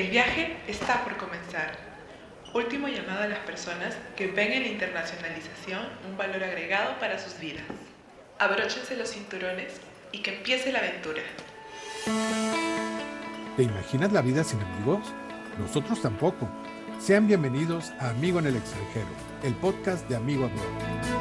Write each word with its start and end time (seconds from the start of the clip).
El 0.00 0.08
viaje 0.08 0.56
está 0.66 1.04
por 1.04 1.18
comenzar. 1.18 1.76
Último 2.54 2.88
llamado 2.88 3.24
a 3.24 3.26
las 3.26 3.40
personas 3.40 3.94
que 4.16 4.28
ven 4.28 4.50
en 4.50 4.62
la 4.62 4.68
internacionalización 4.68 5.82
un 6.08 6.16
valor 6.16 6.42
agregado 6.42 6.98
para 6.98 7.18
sus 7.18 7.38
vidas. 7.38 7.64
Abróchense 8.38 8.96
los 8.96 9.10
cinturones 9.10 9.74
y 10.10 10.20
que 10.20 10.38
empiece 10.38 10.72
la 10.72 10.78
aventura. 10.78 11.20
¿Te 13.58 13.62
imaginas 13.62 14.10
la 14.10 14.22
vida 14.22 14.42
sin 14.42 14.60
amigos? 14.62 15.00
Nosotros 15.58 16.00
tampoco. 16.00 16.48
Sean 16.98 17.28
bienvenidos 17.28 17.90
a 18.00 18.08
Amigo 18.08 18.38
en 18.38 18.46
el 18.46 18.56
extranjero, 18.56 19.08
el 19.42 19.52
podcast 19.56 20.08
de 20.08 20.16
Amigo 20.16 20.46
Abroad. 20.46 21.19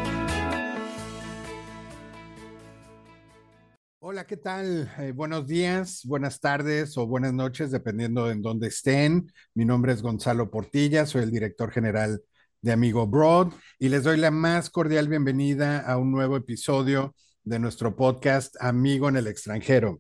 ¿Qué 4.30 4.38
tal? 4.38 4.94
Eh, 5.00 5.12
buenos 5.12 5.48
días, 5.48 6.06
buenas 6.06 6.40
tardes 6.40 6.96
o 7.00 7.08
buenas 7.08 7.34
noches, 7.34 7.72
dependiendo 7.72 8.28
de 8.28 8.34
en 8.34 8.44
dónde 8.44 8.68
estén. 8.68 9.34
Mi 9.56 9.66
nombre 9.66 9.92
es 9.92 10.04
Gonzalo 10.04 10.52
Portilla, 10.52 11.08
soy 11.08 11.24
el 11.24 11.32
director 11.32 11.72
general 11.72 12.22
de 12.62 12.72
Amigo 12.72 13.02
Abroad 13.02 13.54
y 13.80 13.90
les 13.90 14.04
doy 14.04 14.18
la 14.18 14.30
más 14.30 14.70
cordial 14.70 15.08
bienvenida 15.08 15.80
a 15.80 15.98
un 15.98 16.12
nuevo 16.12 16.38
episodio 16.38 17.16
de 17.44 17.58
nuestro 17.58 17.96
podcast 17.96 18.56
Amigo 18.60 19.10
en 19.10 19.16
el 19.18 19.26
extranjero. 19.26 20.00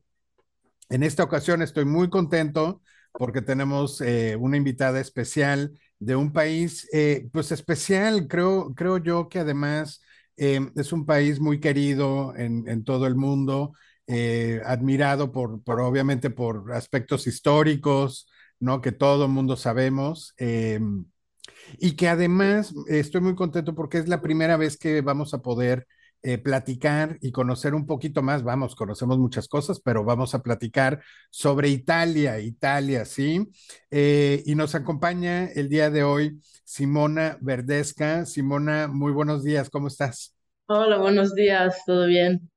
En 0.89 1.01
esta 1.01 1.23
ocasión 1.23 1.63
estoy 1.63 1.85
muy 1.85 2.11
contento 2.11 2.83
porque 3.13 3.41
tenemos 3.41 3.99
eh, 3.99 4.35
una 4.35 4.57
invitada 4.57 4.99
especial 4.99 5.71
de 5.97 6.15
un 6.15 6.31
país, 6.31 6.87
eh, 6.93 7.27
pues 7.33 7.51
especial, 7.51 8.27
creo, 8.27 8.75
creo 8.75 8.99
yo 8.99 9.27
que 9.27 9.39
además 9.39 10.03
es 10.37 10.93
un 10.93 11.05
país 11.05 11.41
muy 11.41 11.59
querido 11.59 12.33
en 12.37 12.85
todo 12.85 13.07
el 13.07 13.15
mundo, 13.15 13.73
eh, 14.11 14.59
admirado 14.65 15.31
por, 15.31 15.61
obviamente, 15.67 16.31
por 16.31 16.73
aspectos 16.73 17.27
históricos, 17.27 18.27
¿no? 18.59 18.81
Que 18.81 18.91
todo 18.91 19.25
el 19.25 19.31
mundo 19.31 19.55
sabemos. 19.55 20.33
Em, 20.37 21.05
y 21.77 21.95
que 21.95 22.07
además 22.07 22.73
estoy 22.87 23.21
muy 23.21 23.35
contento 23.35 23.75
porque 23.75 23.99
es 23.99 24.07
la 24.07 24.21
primera 24.21 24.57
vez 24.57 24.77
que 24.77 25.01
vamos 25.01 25.35
a 25.35 25.43
poder 25.43 25.85
eh, 26.23 26.39
platicar 26.39 27.17
y 27.21 27.31
conocer 27.31 27.75
un 27.75 27.85
poquito 27.85 28.23
más. 28.23 28.43
Vamos, 28.43 28.75
conocemos 28.75 29.19
muchas 29.19 29.47
cosas, 29.47 29.79
pero 29.79 30.03
vamos 30.03 30.33
a 30.33 30.41
platicar 30.41 31.01
sobre 31.29 31.69
Italia, 31.69 32.39
Italia, 32.39 33.05
¿sí? 33.05 33.47
Eh, 33.91 34.41
y 34.45 34.55
nos 34.55 34.73
acompaña 34.73 35.45
el 35.45 35.69
día 35.69 35.91
de 35.91 36.03
hoy 36.03 36.41
Simona 36.63 37.37
Verdesca. 37.41 38.25
Simona, 38.25 38.87
muy 38.87 39.11
buenos 39.11 39.43
días, 39.43 39.69
¿cómo 39.69 39.87
estás? 39.87 40.35
Hola, 40.65 40.97
buenos 40.97 41.35
días, 41.35 41.83
¿todo 41.85 42.07
bien? 42.07 42.49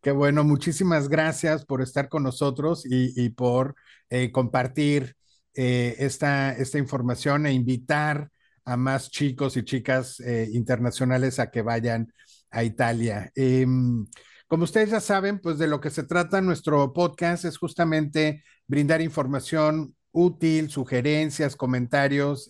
Qué 0.00 0.12
bueno, 0.12 0.44
muchísimas 0.44 1.08
gracias 1.08 1.64
por 1.64 1.82
estar 1.82 2.08
con 2.08 2.22
nosotros 2.22 2.84
y, 2.84 3.30
por 3.30 3.74
eh, 4.10 4.30
compartir 4.30 5.16
eh, 5.54 5.96
esta, 5.98 6.52
esta 6.52 6.78
información 6.78 7.46
e 7.46 7.52
invitar 7.52 8.30
a 8.64 8.76
más 8.76 9.10
chicos 9.10 9.56
y 9.56 9.64
chicas 9.64 10.18
eh, 10.20 10.48
internacionales 10.52 11.38
a 11.38 11.50
que 11.50 11.62
vayan 11.62 12.12
a 12.50 12.64
Italia. 12.64 13.30
Eh, 13.34 13.66
como 14.46 14.64
ustedes 14.64 14.90
ya 14.90 15.00
saben, 15.00 15.40
pues 15.40 15.58
de 15.58 15.66
lo 15.66 15.80
que 15.80 15.90
se 15.90 16.04
trata 16.04 16.40
nuestro 16.40 16.92
podcast 16.92 17.44
es 17.44 17.58
justamente 17.58 18.44
brindar 18.66 19.00
información 19.00 19.94
útil, 20.10 20.70
sugerencias, 20.70 21.56
comentarios, 21.56 22.48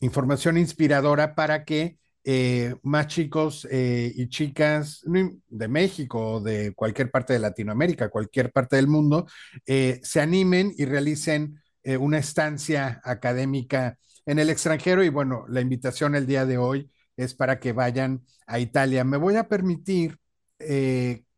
información 0.00 0.58
inspiradora 0.58 1.36
para 1.36 1.64
que 1.64 1.98
eh, 2.28 2.74
más 2.82 3.06
chicos 3.06 3.68
eh, 3.70 4.12
y 4.16 4.28
chicas 4.28 5.00
de 5.04 5.68
México 5.68 6.40
de 6.40 6.74
cualquier 6.74 7.08
parte 7.08 7.32
de 7.34 7.38
Latinoamérica, 7.38 8.08
cualquier 8.08 8.50
parte 8.50 8.74
del 8.74 8.88
mundo, 8.88 9.26
eh, 9.64 10.00
se 10.02 10.20
animen 10.20 10.72
y 10.76 10.86
realicen 10.86 11.62
eh, 11.84 11.96
una 11.96 12.18
estancia 12.18 13.00
académica 13.04 13.96
en 14.26 14.40
el 14.40 14.50
extranjero. 14.50 15.04
Y 15.04 15.08
bueno, 15.08 15.44
la 15.48 15.60
invitación 15.60 16.16
el 16.16 16.26
día 16.26 16.44
de 16.46 16.58
hoy 16.58 16.90
es 17.16 17.32
para 17.32 17.60
que 17.60 17.72
vayan 17.72 18.24
a 18.48 18.58
Italia. 18.58 19.04
Me 19.04 19.18
voy 19.18 19.36
a 19.36 19.48
permitir 19.48 20.18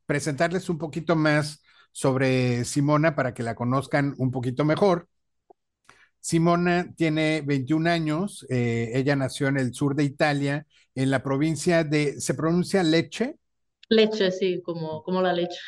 presentarles 0.07 0.71
un 0.71 0.79
poquito 0.79 1.17
más 1.17 1.63
sobre 1.93 2.65
Simona 2.65 3.15
para 3.15 3.35
que 3.35 3.43
la 3.43 3.55
conozcan 3.55 4.15
un 4.17 4.31
poquito 4.31 4.65
mejor. 4.65 5.07
Simona 6.21 6.93
tiene 6.97 7.43
21 7.47 7.89
años, 7.91 8.47
eh, 8.51 8.91
ella 8.95 9.17
nació 9.17 9.49
en 9.49 9.59
el 9.59 9.75
sur 9.75 9.95
de 9.95 10.05
Italia, 10.05 10.67
en 10.95 11.11
la 11.11 11.23
provincia 11.23 11.85
de, 11.85 12.21
¿se 12.21 12.35
pronuncia 12.35 12.83
Leche? 12.83 13.37
Leche, 13.89 14.31
sí, 14.31 14.61
como, 14.63 15.03
como 15.03 15.23
la 15.23 15.33
leche. 15.33 15.59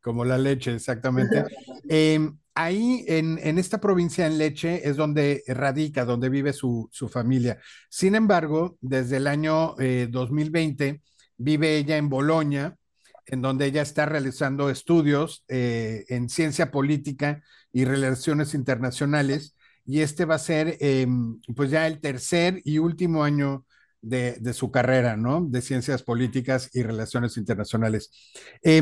Como 0.00 0.24
la 0.24 0.38
leche, 0.38 0.74
exactamente. 0.74 1.44
eh, 1.88 2.18
ahí 2.54 3.04
en, 3.06 3.38
en, 3.42 3.58
esta 3.58 3.80
provincia 3.80 4.26
en 4.26 4.38
Leche 4.38 4.86
es 4.88 4.96
donde 4.96 5.42
radica, 5.46 6.04
donde 6.04 6.28
vive 6.28 6.52
su, 6.52 6.88
su 6.92 7.08
familia. 7.08 7.58
Sin 7.88 8.14
embargo, 8.14 8.76
desde 8.80 9.16
el 9.16 9.26
año 9.26 9.74
eh, 9.78 10.08
2020 10.10 11.00
vive 11.36 11.76
ella 11.78 11.96
en 11.96 12.08
Bolonia, 12.08 12.76
en 13.26 13.42
donde 13.42 13.66
ella 13.66 13.82
está 13.82 14.06
realizando 14.06 14.70
estudios 14.70 15.44
eh, 15.48 16.04
en 16.08 16.28
ciencia 16.28 16.70
política 16.70 17.42
y 17.72 17.84
relaciones 17.84 18.54
internacionales. 18.54 19.56
Y 19.90 20.02
este 20.02 20.24
va 20.24 20.36
a 20.36 20.38
ser, 20.38 20.76
eh, 20.78 21.04
pues 21.56 21.70
ya 21.70 21.88
el 21.88 22.00
tercer 22.00 22.62
y 22.64 22.78
último 22.78 23.24
año 23.24 23.64
de, 24.00 24.52
su 24.54 24.70
carrera, 24.70 25.16
¿no? 25.16 25.44
De 25.44 25.60
ciencias 25.62 26.04
políticas 26.04 26.70
y 26.72 26.84
relaciones 26.84 27.36
internacionales. 27.36 28.12
Eh, 28.62 28.80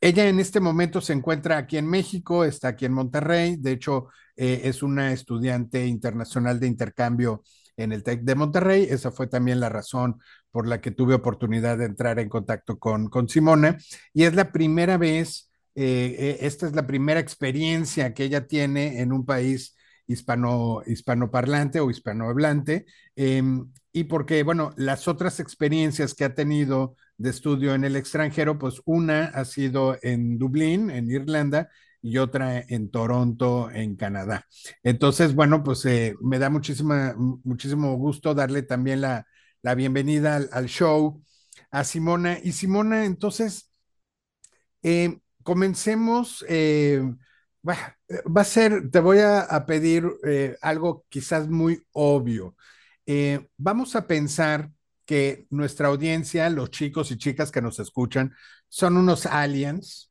ella 0.00 0.28
en 0.28 0.40
este 0.40 0.58
momento 0.58 1.00
se 1.00 1.12
encuentra 1.12 1.56
aquí 1.56 1.78
en 1.78 1.86
México, 1.86 2.44
está 2.44 2.68
aquí 2.68 2.84
en 2.84 2.92
Monterrey, 2.92 3.56
de 3.56 3.70
hecho 3.70 4.08
eh, 4.36 4.62
es 4.64 4.82
una 4.82 5.12
estudiante 5.12 5.86
internacional 5.86 6.58
de 6.58 6.66
intercambio 6.66 7.44
en 7.76 7.92
el 7.92 8.02
TEC 8.02 8.22
de 8.22 8.34
Monterrey, 8.34 8.88
esa 8.90 9.12
fue 9.12 9.28
también 9.28 9.60
la 9.60 9.68
razón 9.68 10.20
por 10.50 10.66
la 10.66 10.80
que 10.80 10.90
tuve 10.90 11.14
oportunidad 11.14 11.78
de 11.78 11.86
entrar 11.86 12.18
en 12.18 12.28
contacto 12.28 12.76
con, 12.76 13.08
con 13.08 13.28
Simona, 13.28 13.78
y 14.12 14.24
es 14.24 14.34
la 14.34 14.50
primera 14.50 14.98
vez, 14.98 15.48
eh, 15.76 16.38
esta 16.40 16.66
es 16.66 16.74
la 16.74 16.88
primera 16.88 17.20
experiencia 17.20 18.14
que 18.14 18.24
ella 18.24 18.48
tiene 18.48 19.00
en 19.00 19.12
un 19.12 19.24
país 19.24 19.76
hispano, 20.06 20.82
hispanoparlante 20.86 21.80
o 21.80 21.90
hispanohablante, 21.90 22.86
eh, 23.16 23.42
y 23.92 24.04
porque, 24.04 24.42
bueno, 24.42 24.72
las 24.76 25.06
otras 25.06 25.40
experiencias 25.40 26.14
que 26.14 26.24
ha 26.24 26.34
tenido 26.34 26.96
de 27.16 27.30
estudio 27.30 27.74
en 27.74 27.84
el 27.84 27.96
extranjero, 27.96 28.58
pues 28.58 28.80
una 28.84 29.26
ha 29.26 29.44
sido 29.44 29.96
en 30.02 30.38
Dublín, 30.38 30.90
en 30.90 31.10
Irlanda, 31.10 31.68
y 32.04 32.18
otra 32.18 32.60
en 32.60 32.90
Toronto, 32.90 33.70
en 33.70 33.96
Canadá. 33.96 34.46
Entonces, 34.82 35.34
bueno, 35.34 35.62
pues 35.62 35.86
eh, 35.86 36.14
me 36.20 36.38
da 36.38 36.50
muchísimo 36.50 37.96
gusto 37.96 38.34
darle 38.34 38.62
también 38.62 39.00
la, 39.00 39.26
la 39.62 39.74
bienvenida 39.74 40.36
al, 40.36 40.66
show 40.66 41.22
a 41.70 41.82
Simona. 41.82 42.38
Y 42.42 42.52
Simona, 42.52 43.06
entonces, 43.06 43.72
eh, 44.82 45.18
comencemos. 45.42 46.44
Eh, 46.46 47.02
va, 47.66 47.96
va, 48.36 48.40
a 48.42 48.44
ser, 48.44 48.90
te 48.90 49.00
voy 49.00 49.18
a, 49.18 49.40
a 49.40 49.66
pedir 49.66 50.06
eh, 50.26 50.56
algo 50.60 51.04
quizás 51.08 51.48
muy 51.48 51.82
obvio. 51.92 52.56
Eh, 53.06 53.48
vamos 53.56 53.96
a 53.96 54.06
pensar 54.06 54.70
que 55.04 55.46
nuestra 55.50 55.88
audiencia, 55.88 56.48
los 56.50 56.70
chicos 56.70 57.10
y 57.10 57.18
chicas 57.18 57.50
que 57.50 57.62
nos 57.62 57.78
escuchan, 57.78 58.34
son 58.68 58.96
unos 58.96 59.26
aliens, 59.26 60.10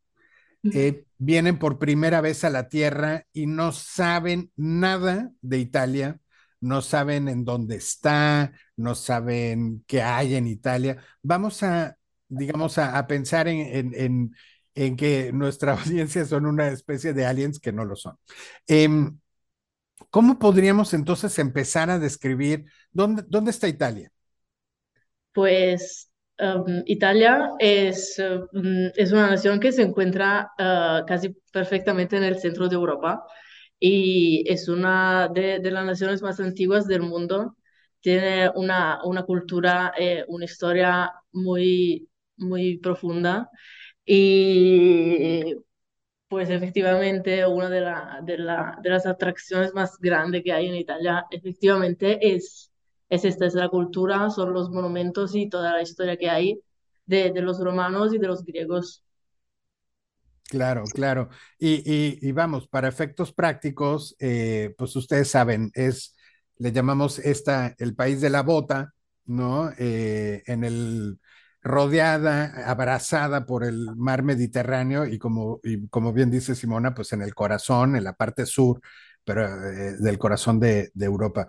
eh, 0.72 1.06
vienen 1.18 1.60
por 1.60 1.78
primera 1.78 2.22
vez 2.22 2.44
a 2.46 2.50
la 2.50 2.70
Tierra 2.70 3.26
y 3.34 3.48
no 3.48 3.72
saben 3.74 4.52
nada 4.56 5.32
de 5.42 5.58
Italia, 5.58 6.20
no 6.62 6.82
saben 6.82 7.28
en 7.28 7.44
dónde 7.44 7.76
está, 7.76 8.54
no 8.78 8.96
saben 8.96 9.84
qué 9.88 10.02
hay 10.02 10.36
en 10.36 10.48
Italia. 10.48 11.04
Vamos 11.22 11.64
a, 11.64 11.98
digamos, 12.30 12.78
a, 12.78 12.98
a 12.98 13.08
pensar 13.08 13.50
en, 13.50 13.60
en, 13.60 13.94
en, 13.94 14.36
en, 14.76 14.96
que 14.96 15.32
nuestra 15.34 15.74
audiencia 15.80 16.26
son 16.26 16.46
una 16.46 16.70
especie 16.70 17.14
de 17.14 17.26
aliens 17.26 17.60
que 17.60 17.72
no 17.72 17.86
lo 17.86 17.96
son. 17.96 18.18
Eh, 18.68 18.90
¿Cómo 20.10 20.38
podríamos 20.38 20.94
entonces 20.94 21.40
empezar 21.40 21.90
a 21.90 22.00
describir 22.00 22.66
dónde, 22.92 23.24
dónde 23.28 23.52
está 23.52 23.68
Italia? 23.68 24.12
Pues 25.32 26.12
um, 26.40 26.84
Italia 26.86 27.50
es, 27.60 28.20
um, 28.20 28.92
es, 28.96 29.12
una 29.12 29.32
nación 29.32 29.60
que 29.60 29.72
se 29.72 29.82
encuentra 29.82 30.52
uh, 30.60 31.06
casi 31.06 31.36
perfectamente 31.52 32.18
en 32.18 32.24
el 32.24 32.38
centro 32.38 32.68
de 32.68 32.76
Europa 32.76 33.26
y 33.80 34.44
es 34.48 34.68
una 34.68 35.30
de, 35.34 35.60
de 35.60 35.72
las 35.72 35.86
naciones 35.86 36.22
más 36.22 36.40
antiguas 36.40 36.88
del 36.88 37.02
mundo. 37.02 37.58
Tiene 38.00 38.50
una, 38.56 39.04
una 39.04 39.24
cultura, 39.24 39.94
eh, 39.98 40.26
una 40.28 40.46
historia 40.46 41.12
muy, 41.32 42.08
muy 42.38 42.78
profunda 42.78 43.50
y 44.06 45.56
pues 46.28 46.50
efectivamente 46.50 47.46
una 47.48 47.70
de, 47.70 47.82
la, 47.82 48.22
de, 48.24 48.38
la, 48.40 48.80
de 48.84 48.90
las 48.90 49.06
atracciones 49.06 49.74
más 49.74 49.98
grandes 50.00 50.44
que 50.44 50.54
hay 50.54 50.68
en 50.68 50.76
Italia 50.76 51.26
efectivamente 51.32 52.36
es 52.36 52.72
es 53.10 53.26
esta, 53.26 53.46
es 53.46 53.54
la 53.56 53.70
cultura, 53.70 54.30
son 54.32 54.54
los 54.54 54.70
monumentos 54.72 55.36
y 55.36 55.48
toda 55.50 55.74
la 55.74 55.82
historia 55.84 56.18
que 56.18 56.30
hay 56.30 56.60
de, 57.06 57.32
de 57.32 57.42
los 57.44 57.60
romanos 57.64 58.14
y 58.14 58.18
de 58.20 58.28
los 58.28 58.44
griegos. 58.46 59.04
Claro, 60.50 60.92
claro. 60.94 61.30
Y, 61.58 61.82
y- 62.28 62.32
vamos, 62.32 62.68
para 62.68 62.88
efectos 62.88 63.34
prácticos, 63.34 64.16
eh, 64.20 64.74
pues 64.78 64.96
ustedes 64.96 65.30
saben, 65.30 65.72
es, 65.74 66.16
le 66.58 66.72
llamamos 66.72 67.18
esta 67.20 67.74
el 67.80 67.96
país 67.96 68.22
de 68.22 68.30
la 68.30 68.44
bota, 68.44 68.94
¿no? 69.26 69.72
Eh, 69.80 70.44
en 70.46 70.64
el, 70.64 71.20
rodeada, 71.64 72.70
abrazada 72.70 73.46
por 73.46 73.64
el 73.64 73.96
mar 73.96 74.22
Mediterráneo 74.22 75.06
y 75.06 75.18
como, 75.18 75.62
y 75.64 75.88
como 75.88 76.12
bien 76.12 76.30
dice 76.30 76.56
Simona, 76.56 76.94
pues 76.94 77.14
en 77.14 77.22
el 77.22 77.34
corazón, 77.34 77.96
en 77.96 78.04
la 78.04 78.14
parte 78.14 78.46
sur, 78.46 78.82
pero 79.24 79.46
eh, 79.46 79.96
del 79.98 80.20
corazón 80.20 80.60
de, 80.60 80.92
Europa. 81.00 81.48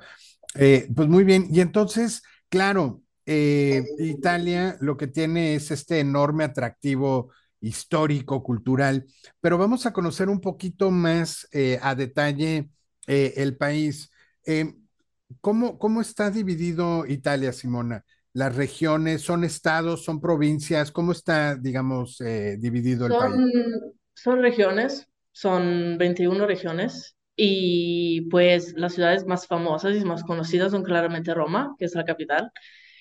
Eh, 0.55 0.89
pues 0.95 1.09
muy 1.09 1.25
bien, 1.25 1.49
y 1.51 1.61
entonces, 1.61 2.23
claro, 2.49 3.03
eh, 3.27 3.83
Italia 3.99 4.77
lo 4.81 4.97
que 4.97 5.09
tiene 5.09 5.57
es 5.57 5.73
este 5.73 5.99
enorme 5.99 6.45
atractivo 6.45 7.33
histórico, 7.61 8.43
cultural, 8.43 9.07
pero 9.41 9.59
vamos 9.59 9.85
a 9.85 9.93
conocer 9.93 10.29
un 10.29 10.41
poquito 10.41 10.91
más 10.91 11.49
a 11.81 11.95
detalle 11.95 12.69
el 13.07 13.57
país. 13.57 14.11
¿cómo, 15.41 15.79
¿Cómo 15.79 16.03
está 16.03 16.31
dividido 16.31 17.07
Italia, 17.07 17.55
Simona? 17.55 18.05
Las 18.35 18.55
regiones, 18.57 19.23
¿son 19.23 19.45
estados, 19.45 20.05
son 20.05 20.21
provincias? 20.21 20.93
¿Cómo 20.93 21.13
está, 21.13 21.57
digamos, 21.57 22.21
eh, 22.21 22.57
dividido 22.61 23.07
el 23.07 23.17
Son, 23.17 23.17
país? 23.17 23.43
son 24.15 24.43
regiones, 24.43 25.09
son 25.33 25.99
21 25.99 26.47
regiones 26.47 27.17
y 27.37 28.23
pues 28.31 28.75
las 28.77 28.95
ciudades 28.95 29.27
más 29.27 29.47
famosas 29.47 29.97
y 29.97 30.05
más 30.05 30.23
conocidas 30.25 30.73
son 30.73 30.83
claramente 30.85 31.35
Roma, 31.35 31.75
que 31.79 31.85
es 31.87 31.95
la 31.95 32.05
capital, 32.05 32.51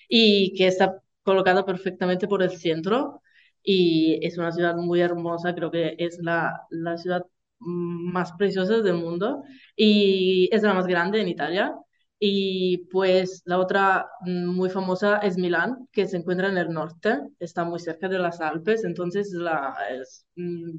y 0.09 0.53
que 0.57 0.68
está 0.68 1.01
colocada 1.24 1.65
perfectamente 1.65 2.27
por 2.27 2.44
el 2.44 2.51
centro 2.51 3.21
y 3.63 4.19
es 4.25 4.38
una 4.38 4.51
ciudad 4.51 4.75
muy 4.77 5.01
hermosa, 5.01 5.56
creo 5.56 5.71
que 5.71 5.95
es 6.00 6.19
la, 6.21 6.62
la 6.69 6.97
ciudad 6.97 7.25
más 7.59 8.33
preciosa 8.33 8.81
del 8.81 8.95
mundo 8.95 9.44
y 9.75 10.50
es 10.53 10.63
la 10.63 10.74
más 10.74 10.88
grande 10.88 11.21
en 11.21 11.30
Italia. 11.30 11.75
Y 12.19 12.88
pues 12.92 13.42
la 13.45 13.60
otra 13.60 14.07
mm, 14.21 14.45
muy 14.48 14.69
famosa 14.69 15.18
es 15.18 15.38
Milán, 15.38 15.88
que 15.92 16.07
se 16.07 16.18
encuentra 16.18 16.50
en 16.50 16.57
el 16.57 16.69
norte, 16.69 17.19
está 17.39 17.63
muy 17.65 17.80
cerca 17.80 18.07
de 18.07 18.19
las 18.19 18.39
Alpes, 18.42 18.83
entonces 18.86 19.31
la, 19.33 19.75
es, 19.92 20.25
mm, 20.36 20.71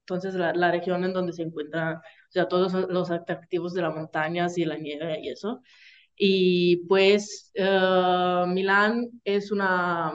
entonces 0.00 0.34
la, 0.34 0.52
la 0.54 0.70
región 0.70 1.04
en 1.04 1.12
donde 1.14 1.32
se 1.32 1.42
encuentran, 1.42 1.96
o 1.96 2.00
sea, 2.30 2.48
todos 2.48 2.74
los 2.90 3.10
atractivos 3.10 3.72
de 3.74 3.82
las 3.82 3.94
montañas 3.94 4.58
y 4.58 4.64
la 4.64 4.76
nieve 4.76 5.20
y 5.22 5.30
eso. 5.30 5.62
Y 6.16 6.78
pues 6.88 7.50
eh, 7.54 8.44
Milán 8.48 9.08
es 9.24 9.50
una, 9.52 10.12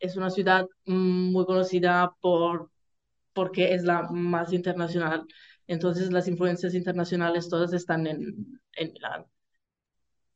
es 0.00 0.16
una 0.16 0.30
ciudad 0.30 0.66
muy 0.86 1.44
conocida 1.46 2.12
por, 2.20 2.70
porque 3.32 3.74
es 3.74 3.84
la 3.84 4.02
más 4.10 4.52
internacional. 4.52 5.26
Entonces 5.66 6.12
las 6.12 6.28
influencias 6.28 6.74
internacionales 6.74 7.48
todas 7.48 7.72
están 7.72 8.06
en, 8.06 8.60
en 8.74 8.92
Milán. 8.92 9.26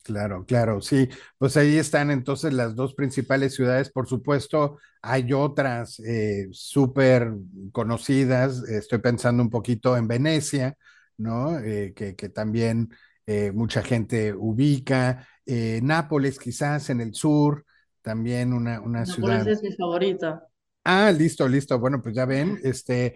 Claro, 0.04 0.44
claro, 0.44 0.82
sí. 0.82 1.08
Pues 1.38 1.56
ahí 1.56 1.78
están 1.78 2.10
entonces 2.10 2.52
las 2.52 2.76
dos 2.76 2.94
principales 2.94 3.54
ciudades. 3.54 3.90
Por 3.90 4.06
supuesto, 4.06 4.78
hay 5.00 5.32
otras 5.32 5.98
eh, 6.00 6.48
súper 6.52 7.32
conocidas. 7.72 8.62
Estoy 8.68 8.98
pensando 8.98 9.42
un 9.42 9.48
poquito 9.48 9.96
en 9.96 10.06
Venecia, 10.06 10.76
¿no? 11.16 11.58
Eh, 11.58 11.94
que, 11.96 12.14
que 12.16 12.28
también 12.28 12.90
eh, 13.26 13.50
mucha 13.52 13.82
gente 13.82 14.34
ubica. 14.34 15.26
Eh, 15.46 15.80
Nápoles, 15.82 16.38
quizás 16.38 16.90
en 16.90 17.00
el 17.00 17.14
sur, 17.14 17.64
también 18.02 18.52
una, 18.52 18.80
una 18.82 19.06
Nápoles 19.06 19.46
ciudad. 19.46 19.46
es 19.46 19.62
mi 19.62 19.72
favorita. 19.72 20.46
Ah, 20.84 21.10
listo, 21.12 21.48
listo. 21.48 21.78
Bueno, 21.78 22.02
pues 22.02 22.14
ya 22.14 22.26
ven, 22.26 22.58
este, 22.62 23.14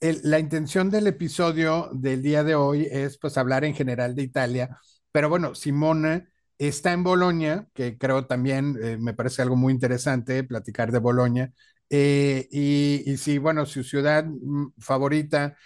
el- 0.00 0.20
la 0.24 0.38
intención 0.40 0.90
del 0.90 1.06
episodio 1.08 1.90
del 1.92 2.22
día 2.22 2.44
de 2.44 2.54
hoy 2.54 2.88
es 2.90 3.18
pues 3.18 3.38
hablar 3.38 3.64
en 3.64 3.74
general 3.74 4.14
de 4.14 4.22
Italia, 4.22 4.78
pero 5.14 5.30
bueno, 5.30 5.54
Simona 5.54 6.28
está 6.58 6.92
en 6.92 7.04
Bolonia, 7.04 7.68
que 7.74 7.98
creo 7.98 8.26
también 8.26 8.76
eh, 8.82 8.98
me 8.98 9.14
parece 9.14 9.42
algo 9.42 9.54
muy 9.56 9.72
interesante 9.72 10.42
platicar 10.44 10.90
de 10.92 10.98
Bolonia. 10.98 11.52
Eh, 11.90 12.48
y, 12.50 13.16
sí, 13.18 13.38
bueno, 13.38 13.64
su 13.66 13.84
ciudad 13.84 14.24
mm, 14.26 14.72
favorita, 14.80 15.56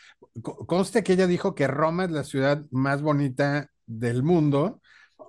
co- 0.43 0.67
conste 0.67 1.03
que 1.03 1.15
ella 1.15 1.27
dijo 1.27 1.55
que 1.55 1.67
Roma 1.67 2.05
es 2.05 2.11
la 2.11 2.25
ciudad 2.25 2.65
más 2.71 3.01
bonita 3.03 3.71
del 3.87 4.23
mundo, 4.23 4.83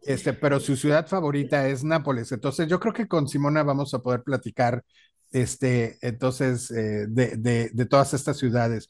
este, 0.03 0.33
pero 0.33 0.59
su 0.59 0.75
ciudad 0.75 1.07
favorita 1.07 1.67
es 1.69 1.83
Nápoles. 1.85 2.31
Entonces, 2.33 2.67
yo 2.67 2.79
creo 2.79 2.93
que 2.93 3.07
con 3.07 3.27
Simona 3.27 3.63
vamos 3.63 3.93
a 3.93 3.99
poder 4.01 4.23
platicar, 4.23 4.83
este, 5.31 5.97
entonces, 6.01 6.71
eh, 6.71 7.05
de, 7.09 7.85
todas 7.89 8.13
estas 8.13 8.37
ciudades. 8.37 8.89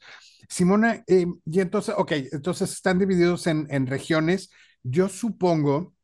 Simona, 0.49 1.03
eh, 1.07 1.25
y 1.45 1.59
entonces, 1.59 1.93
ok, 1.97 2.11
entonces 2.31 2.71
están 2.71 2.97
divididos 2.99 3.45
en 3.47 3.87
regiones. 3.87 4.49
Yo 4.83 5.09
supongo 5.09 5.95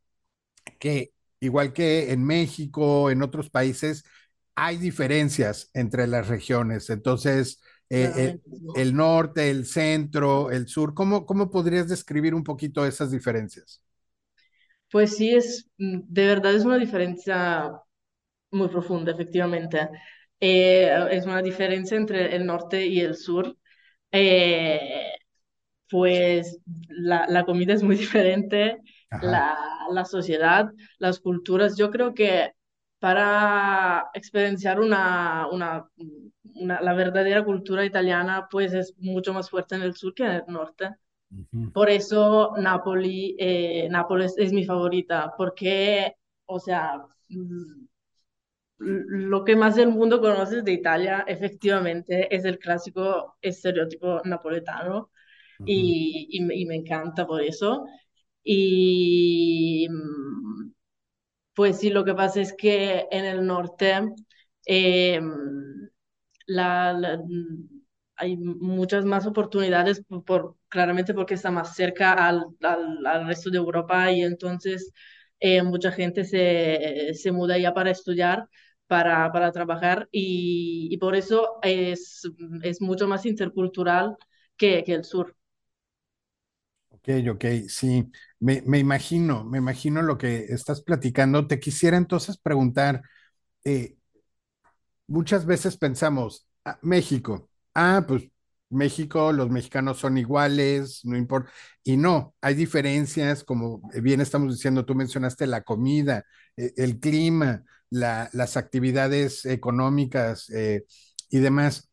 que, 0.80 1.14
igual 1.40 1.74
que 1.74 2.12
en 2.14 2.26
México, 2.26 3.10
en 3.12 3.22
otros 3.24 3.50
países, 3.50 4.06
hay 4.56 4.78
diferencias 4.78 5.70
entre 5.74 6.08
las 6.08 6.28
regiones. 6.28 6.90
Entonces, 6.90 7.62
eh, 7.90 8.14
eh, 8.18 8.40
el 8.74 8.96
norte, 8.96 9.50
el 9.52 9.66
centro, 9.66 10.52
el 10.52 10.68
sur, 10.68 10.94
¿cómo, 10.94 11.26
cómo 11.26 11.50
podrías 11.52 11.90
describir 11.90 12.36
un 12.36 12.44
poquito 12.44 12.86
esas 12.86 13.12
diferencias? 13.12 13.82
Pues 14.92 15.18
sí, 15.18 15.34
es, 15.36 15.70
de 15.78 16.26
verdad 16.28 16.54
es 16.56 16.64
una 16.66 16.78
diferencia 16.78 17.72
muy 18.52 18.70
profunda, 18.70 19.12
efectivamente. 19.14 19.90
Eh, 20.40 20.90
es 21.12 21.26
una 21.26 21.42
diferencia 21.42 21.98
entre 21.98 22.36
el 22.36 22.46
norte 22.46 22.86
y 22.88 23.02
el 23.02 23.16
sur. 23.16 23.58
Eh, 24.12 25.12
pues 25.90 26.60
la, 26.90 27.28
la 27.28 27.46
comida 27.46 27.74
es 27.74 27.84
muy 27.84 27.96
diferente, 27.98 28.78
la, 29.20 29.58
la 29.92 30.06
sociedad, 30.06 30.72
las 31.00 31.20
culturas. 31.20 31.78
Yo 31.78 31.92
creo 31.92 32.14
que 32.14 32.52
para 33.00 34.10
experienciar 34.14 34.80
una, 34.80 35.48
una, 35.52 35.88
una- 36.56 36.82
la 36.82 36.94
verdadera 36.94 37.44
cultura 37.44 37.86
italiana, 37.86 38.48
pues 38.50 38.74
es 38.74 38.94
mucho 38.98 39.34
más 39.34 39.50
fuerte 39.50 39.76
en 39.76 39.82
el 39.84 39.96
sur 39.96 40.14
que 40.14 40.24
en 40.26 40.32
el 40.32 40.44
norte. 40.48 40.90
Por 41.74 41.90
eso 41.90 42.54
Napoli, 42.58 43.36
eh, 43.40 43.88
Nápoles 43.90 44.36
es 44.38 44.54
mi 44.54 44.66
favorita, 44.66 45.34
porque, 45.38 46.16
o 46.46 46.60
sea, 46.60 47.06
lo 48.78 49.44
que 49.46 49.56
más 49.56 49.76
del 49.76 49.90
mundo 49.90 50.20
conoces 50.22 50.64
de 50.64 50.74
Italia, 50.74 51.24
efectivamente, 51.28 52.34
es 52.36 52.46
el 52.46 52.60
clásico 52.60 53.36
estereotipo 53.42 54.22
napoletano. 54.26 55.12
Y, 55.64 56.28
y 56.32 56.66
me 56.66 56.76
encanta 56.76 57.26
por 57.28 57.42
eso. 57.44 57.86
Y 58.44 59.88
mm, 59.90 60.72
pues 61.56 61.80
sí, 61.80 61.90
lo 61.92 62.06
que 62.06 62.16
pasa 62.16 62.42
es 62.42 62.54
que 62.54 63.08
en 63.12 63.26
el 63.26 63.46
norte 63.46 64.02
eh, 64.68 65.20
la, 66.48 67.20
hay 68.16 68.38
muchas 68.38 69.06
más 69.06 69.26
oportunidades 69.28 70.04
por, 70.26 70.56
claramente 70.70 71.14
porque 71.14 71.34
está 71.36 71.52
más 71.52 71.76
cerca 71.76 72.14
al, 72.14 72.46
al, 72.62 73.06
al 73.06 73.28
resto 73.28 73.50
de 73.50 73.58
Europa 73.58 74.12
y 74.12 74.22
entonces 74.24 74.92
eh, 75.40 75.62
mucha 75.64 75.92
gente 75.92 76.24
se, 76.26 77.14
se 77.14 77.32
muda 77.32 77.58
ya 77.58 77.74
para 77.74 77.92
estudiar, 77.92 78.48
para, 78.88 79.32
para 79.32 79.52
trabajar 79.52 80.08
y, 80.12 80.88
y 80.92 80.98
por 80.98 81.16
eso 81.16 81.60
es, 81.62 82.22
es 82.64 82.82
mucho 82.82 83.08
más 83.08 83.26
intercultural 83.26 84.16
que, 84.58 84.84
que 84.84 84.94
el 84.94 85.04
sur. 85.04 85.36
Ok, 87.08 87.10
ok, 87.32 87.46
sí, 87.68 88.12
me, 88.40 88.62
me 88.66 88.80
imagino, 88.80 89.44
me 89.44 89.60
imagino 89.60 90.02
lo 90.02 90.18
que 90.18 90.46
estás 90.46 90.82
platicando. 90.82 91.46
Te 91.48 91.60
quisiera 91.60 91.98
entonces 91.98 92.38
preguntar, 92.40 93.02
eh, 93.66 93.98
muchas 95.08 95.46
veces 95.46 95.78
pensamos, 95.78 96.48
"Ah, 96.66 96.80
México, 96.82 97.50
ah, 97.74 98.04
pues 98.08 98.24
México, 98.70 99.32
los 99.32 99.50
mexicanos 99.50 99.98
son 100.00 100.18
iguales, 100.18 101.02
no 101.04 101.16
importa, 101.18 101.52
y 101.84 101.98
no, 101.98 102.36
hay 102.42 102.56
diferencias, 102.56 103.44
como 103.44 103.82
bien 104.02 104.22
estamos 104.22 104.54
diciendo, 104.54 104.86
tú 104.86 104.96
mencionaste 104.96 105.46
la 105.48 105.62
comida, 105.64 106.26
eh, 106.58 106.74
el 106.78 107.00
clima, 107.00 107.64
la- 107.92 108.30
las 108.34 108.58
actividades 108.58 109.46
económicas 109.46 110.50
eh, 110.50 110.86
y 111.30 111.40
demás. 111.40 111.90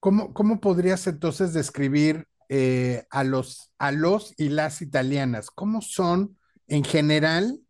¿Cómo, 0.00 0.32
cómo 0.34 0.60
podrías 0.60 1.06
entonces 1.06 1.52
describir 1.54 2.27
eh, 2.48 3.06
a 3.10 3.24
los, 3.24 3.72
a 3.78 3.92
los 3.92 4.34
y 4.38 4.48
las 4.50 4.82
italianas? 4.82 5.50
¿Cómo 5.50 5.82
son 5.82 6.38
en 6.66 6.84
general 6.84 7.60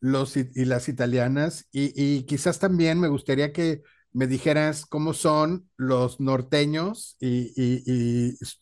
los 0.00 0.36
y, 0.36 0.48
las 0.66 0.88
italianas? 0.88 1.68
Y, 1.72 2.24
quizás 2.24 2.58
también 2.60 3.00
me 3.00 3.08
gustaría 3.08 3.52
que 3.52 3.82
me 4.12 4.26
dijeras 4.26 4.86
cómo 4.86 5.14
son 5.14 5.70
los 5.76 6.20
norteños 6.20 7.16
y- 7.20 7.52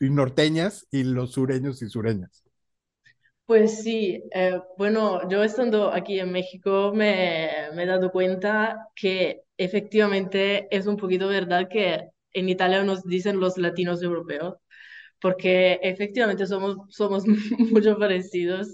y 0.01 0.11
norteñas 0.11 0.87
y 0.91 1.05
los 1.05 1.33
sureños 1.33 1.83
y 1.83 1.89
sureñas. 1.91 2.45
Pues 3.47 3.83
sí, 3.83 4.23
eh, 4.35 4.59
bueno, 4.79 5.29
yo 5.29 5.45
estando 5.45 5.93
aquí 5.93 6.19
en 6.19 6.33
México 6.33 6.93
me, 6.95 7.51
me 7.75 7.83
he 7.83 7.87
dado 7.87 8.11
cuenta 8.11 8.89
que 8.97 9.43
efectivamente 9.59 10.67
es 10.75 10.87
un 10.87 10.97
poquito 10.97 11.29
verdad 11.29 11.69
que 11.69 12.09
en 12.33 12.49
Italia 12.49 12.83
nos 12.85 13.05
dicen 13.05 13.39
los 13.41 13.59
latinos 13.59 14.03
europeos, 14.03 14.55
porque 15.25 15.81
efectivamente 15.83 16.47
somos, 16.47 16.77
somos 16.91 17.25
mucho 17.73 17.99
parecidos. 17.99 18.69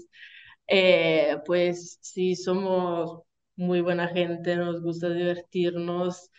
Eh, 0.67 1.37
pues 1.45 1.99
sí, 2.01 2.35
somos 2.35 3.23
muy 3.55 3.81
buena 3.81 4.07
gente, 4.09 4.55
nos 4.57 4.81
gusta 4.81 5.09
divertirnos, 5.09 6.29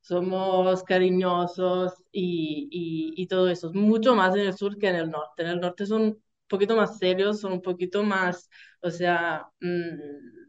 somos 0.00 0.82
cariñosos 0.84 1.94
y, 2.12 2.68
y, 2.72 3.22
y 3.22 3.26
todo 3.28 3.48
eso. 3.50 3.72
Mucho 3.74 4.14
más 4.16 4.34
en 4.36 4.42
el 4.42 4.56
sur 4.56 4.78
que 4.78 4.88
en 4.88 4.96
el 4.96 5.10
norte. 5.10 5.42
En 5.44 5.50
el 5.50 5.60
norte 5.60 5.86
son 5.86 6.02
un 6.02 6.22
poquito 6.48 6.76
más 6.76 6.98
serios, 6.98 7.40
son 7.40 7.52
un 7.54 7.62
poquito 7.62 8.02
más, 8.04 8.48
o 8.82 8.90
sea, 8.90 9.46
mmm, 9.60 10.48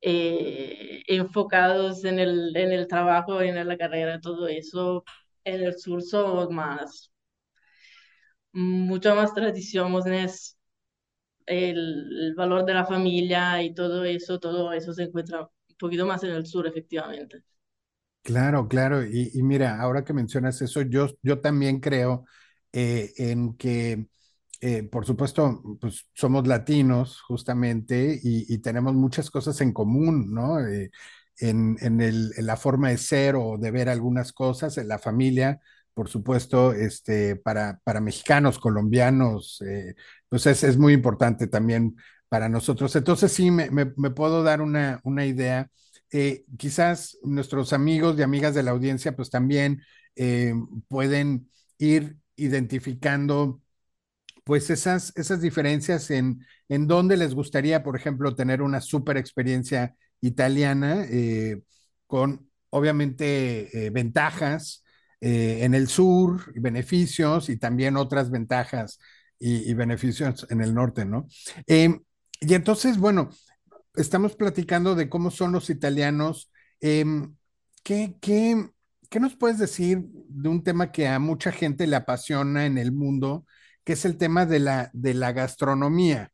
eh, 0.00 1.02
enfocados 1.06 2.04
en 2.04 2.18
el, 2.18 2.56
en 2.56 2.72
el 2.72 2.86
trabajo, 2.88 3.40
en 3.42 3.66
la 3.68 3.76
carrera, 3.78 4.20
todo 4.20 4.48
eso. 4.48 5.04
En 5.44 5.62
el 5.62 5.78
sur 5.78 6.02
somos 6.02 6.50
más, 6.50 7.11
mucho 8.52 9.14
más 9.14 9.34
tradición, 9.34 9.92
el, 11.46 12.18
el, 12.26 12.34
valor 12.34 12.64
de 12.64 12.74
la 12.74 12.84
familia 12.84 13.62
y 13.62 13.74
todo 13.74 14.04
eso, 14.04 14.38
todo 14.38 14.72
eso 14.72 14.92
se 14.92 15.04
encuentra 15.04 15.42
un 15.42 15.76
poquito 15.78 16.06
más 16.06 16.22
en 16.24 16.30
el 16.30 16.46
sur, 16.46 16.66
efectivamente. 16.66 17.42
Claro, 18.22 18.68
claro. 18.68 19.04
Y, 19.04 19.30
y 19.34 19.42
mira, 19.42 19.80
ahora 19.80 20.04
que 20.04 20.12
mencionas 20.12 20.62
eso, 20.62 20.82
yo, 20.82 21.08
yo 21.22 21.40
también 21.40 21.80
creo 21.80 22.24
eh, 22.72 23.12
en 23.16 23.56
que 23.56 24.06
eh, 24.64 24.84
por 24.84 25.04
supuesto, 25.04 25.60
pues 25.80 26.06
somos 26.14 26.46
latinos 26.46 27.20
justamente 27.22 28.20
y, 28.22 28.52
y, 28.54 28.58
tenemos 28.58 28.94
muchas 28.94 29.28
cosas 29.28 29.60
en 29.60 29.72
común, 29.72 30.32
¿no? 30.32 30.60
Eh, 30.60 30.92
en, 31.38 31.76
en, 31.80 32.00
el, 32.00 32.30
en, 32.36 32.46
la 32.46 32.56
forma 32.56 32.90
de 32.90 32.98
ser 32.98 33.34
o 33.34 33.58
de 33.58 33.72
ver 33.72 33.88
algunas 33.88 34.32
cosas, 34.32 34.78
en 34.78 34.86
la 34.86 35.00
familia, 35.00 35.60
por 35.94 36.08
supuesto, 36.08 36.72
este, 36.72 37.36
para, 37.36 37.80
para 37.84 38.00
mexicanos, 38.00 38.58
colombianos, 38.58 39.62
eh, 39.62 39.94
pues 40.28 40.46
es, 40.46 40.64
es, 40.64 40.78
muy 40.78 40.94
importante 40.94 41.46
también 41.46 41.96
para 42.28 42.48
nosotros. 42.48 42.94
Entonces 42.96 43.32
sí, 43.32 43.50
me, 43.50 43.70
me, 43.70 44.10
puedo 44.10 44.42
dar 44.42 44.62
una, 44.62 45.00
una 45.04 45.26
idea. 45.26 45.70
Eh, 46.10 46.44
quizás 46.58 47.18
nuestros 47.22 47.72
amigos 47.72 48.18
y 48.18 48.22
amigas 48.22 48.54
de 48.54 48.62
la 48.62 48.70
audiencia, 48.70 49.14
pues 49.16 49.30
también 49.30 49.82
eh, 50.16 50.54
pueden 50.88 51.50
ir 51.78 52.16
identificando 52.36 53.60
pues 54.44 54.70
esas, 54.70 55.12
esas 55.16 55.40
diferencias 55.40 56.10
en, 56.10 56.44
en 56.68 56.86
dónde 56.86 57.16
les 57.16 57.34
gustaría, 57.34 57.82
por 57.82 57.96
ejemplo, 57.96 58.34
tener 58.34 58.62
una 58.62 58.80
super 58.80 59.16
experiencia 59.16 59.94
italiana 60.20 61.06
con 62.06 62.48
obviamente 62.70 63.90
ventajas 63.92 64.81
eh, 65.22 65.60
en 65.64 65.74
el 65.74 65.88
sur, 65.88 66.52
beneficios 66.54 67.48
y 67.48 67.56
también 67.56 67.96
otras 67.96 68.30
ventajas 68.30 68.98
y, 69.38 69.72
beneficios 69.74 70.46
en 70.50 70.60
el 70.60 70.74
norte, 70.74 71.04
¿no? 71.04 71.26
Em, 71.66 72.00
y 72.40 72.54
entonces, 72.54 72.98
bueno, 72.98 73.30
estamos 73.96 74.36
platicando 74.36 74.94
de 74.94 75.08
cómo 75.08 75.30
son 75.30 75.52
los 75.52 75.70
italianos. 75.70 76.50
Em, 76.80 77.34
¿qué, 77.82 78.16
qué, 78.20 78.70
¿Qué 79.08 79.20
nos 79.20 79.34
puedes 79.34 79.58
decir 79.58 80.02
de 80.04 80.48
un 80.48 80.62
tema 80.62 80.92
que 80.92 81.08
a 81.08 81.18
mucha 81.18 81.50
gente 81.50 81.86
le 81.86 81.96
apasiona 81.96 82.66
en 82.66 82.78
el 82.78 82.92
mundo? 82.92 83.46
que 83.84 83.94
es 83.94 84.04
el 84.04 84.16
tema 84.16 84.46
de 84.46 84.60
la, 84.60 84.90
de 84.92 85.14
la 85.14 85.32
gastronomía, 85.32 86.32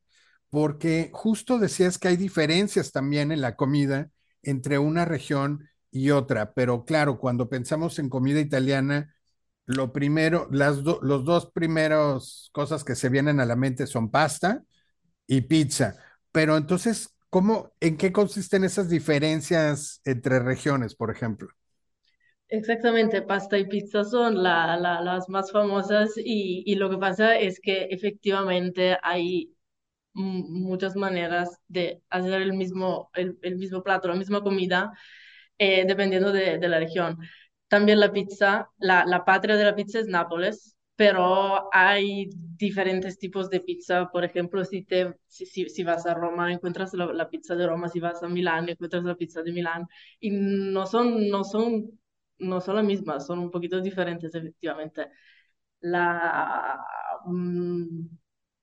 porque 0.51 1.11
justo 1.13 1.59
decías 1.59 1.99
que 1.99 2.09
hay 2.09 2.17
diferencias 2.17 2.93
también 2.93 3.33
en 3.33 3.41
la 3.41 3.57
comida 3.57 4.11
entre 4.43 4.79
una 4.79 5.05
región 5.05 5.69
y 5.91 6.11
otra, 6.11 6.53
pero 6.55 6.85
claro, 6.85 7.19
cuando 7.19 7.49
pensamos 7.49 7.99
en 7.99 8.09
comida 8.09 8.41
italiana, 8.41 9.15
lo 9.67 9.93
primero, 9.93 10.49
las 10.51 10.83
do, 10.85 11.01
los 11.03 11.25
dos 11.25 11.51
primeros 11.53 12.51
cosas 12.53 12.85
que 12.85 12.95
se 12.97 13.09
vienen 13.11 13.41
a 13.41 13.47
la 13.47 13.57
mente 13.57 13.87
son 13.87 14.11
pasta 14.11 14.65
y 15.27 15.43
pizza. 15.43 15.97
Pero 16.33 16.57
entonces, 16.57 17.17
¿cómo, 17.31 17.73
en 17.81 17.97
qué 17.99 18.13
consisten 18.13 18.65
esas 18.65 18.89
diferencias 18.91 20.01
entre 20.05 20.41
regiones, 20.41 20.95
por 20.95 21.11
ejemplo? 21.11 21.49
Exactamente, 22.51 23.21
pasta 23.23 23.59
y 23.59 23.67
pizza 23.67 24.05
son 24.05 24.43
la, 24.43 24.77
la, 24.79 25.03
las 25.03 25.29
más 25.29 25.53
famosas 25.53 26.13
y, 26.17 26.63
y, 26.67 26.77
lo 26.77 26.89
que 26.89 26.97
pasa 26.97 27.39
es 27.39 27.61
que 27.61 27.85
efectivamente 27.91 28.97
hay 29.03 29.55
muchas 30.15 30.97
maneras 30.97 31.51
de 31.69 32.03
hacer 32.11 32.43
el 32.43 32.55
mismo, 32.55 33.11
el, 33.15 33.39
el 33.43 33.57
mismo 33.57 33.83
plato, 33.83 34.09
la 34.09 34.17
misma 34.17 34.43
comida, 34.43 34.93
eh, 35.59 35.85
dependiendo 35.87 36.33
de, 36.33 36.59
de, 36.59 36.69
la 36.69 36.79
región. 36.79 37.19
También 37.69 38.01
la 38.01 38.13
pizza, 38.13 38.71
la, 38.79 39.05
la 39.07 39.25
patria 39.25 39.57
de 39.57 39.65
la 39.65 39.75
pizza 39.75 39.99
es 40.01 40.07
Nápoles, 40.09 40.77
pero 40.97 41.69
hay 41.73 42.29
diferentes 42.57 43.19
tipos 43.19 43.51
de 43.51 43.61
pizza. 43.61 44.09
Por 44.11 44.25
ejemplo, 44.25 44.65
si, 44.65 44.83
te, 44.85 45.15
si, 45.27 45.47
si, 45.47 45.69
si 45.69 45.85
vas 45.85 46.07
a 46.07 46.15
Roma, 46.15 46.53
encuentras 46.53 46.95
la, 46.95 47.07
la, 47.13 47.29
pizza 47.29 47.55
de 47.57 47.67
Roma, 47.67 47.89
si 47.89 48.01
vas 48.01 48.23
a 48.23 48.29
Milán, 48.29 48.69
encuentras 48.69 49.05
la 49.05 49.15
pizza 49.17 49.43
de 49.43 49.53
Milán, 49.53 49.87
y 50.21 50.31
no 50.31 50.87
son, 50.87 51.29
no 51.29 51.45
son 51.45 51.99
no 52.39 52.61
son 52.61 52.77
las 52.77 52.85
mismas, 52.85 53.27
son 53.27 53.39
un 53.41 53.51
poquito 53.51 53.81
diferentes, 53.81 54.35
efectivamente. 54.35 55.09
La, 55.81 56.79
mm, 57.27 58.07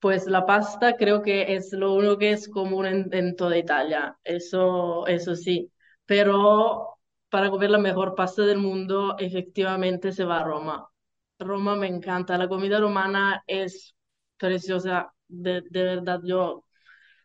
pues 0.00 0.26
la 0.26 0.46
pasta 0.46 0.96
creo 0.96 1.22
que 1.22 1.54
es 1.56 1.72
lo 1.72 1.94
único 1.94 2.18
que 2.18 2.32
es 2.32 2.48
común 2.48 2.86
en, 2.86 3.08
en, 3.12 3.36
toda 3.36 3.58
Italia, 3.58 4.18
eso, 4.24 5.06
eso 5.06 5.34
sí, 5.36 5.70
pero 6.06 6.98
para 7.30 7.50
comer 7.50 7.70
la 7.70 7.78
mejor 7.78 8.14
pasta 8.14 8.42
del 8.44 8.58
mundo, 8.58 9.16
efectivamente 9.18 10.12
se 10.12 10.24
va 10.24 10.40
a 10.40 10.44
Roma. 10.44 10.88
Roma 11.38 11.76
me 11.76 11.88
encanta, 11.88 12.38
la 12.38 12.48
comida 12.48 12.80
romana 12.80 13.42
es 13.46 13.94
preciosa, 14.38 15.12
de, 15.28 15.62
de 15.70 15.82
verdad 15.84 16.20
yo 16.24 16.64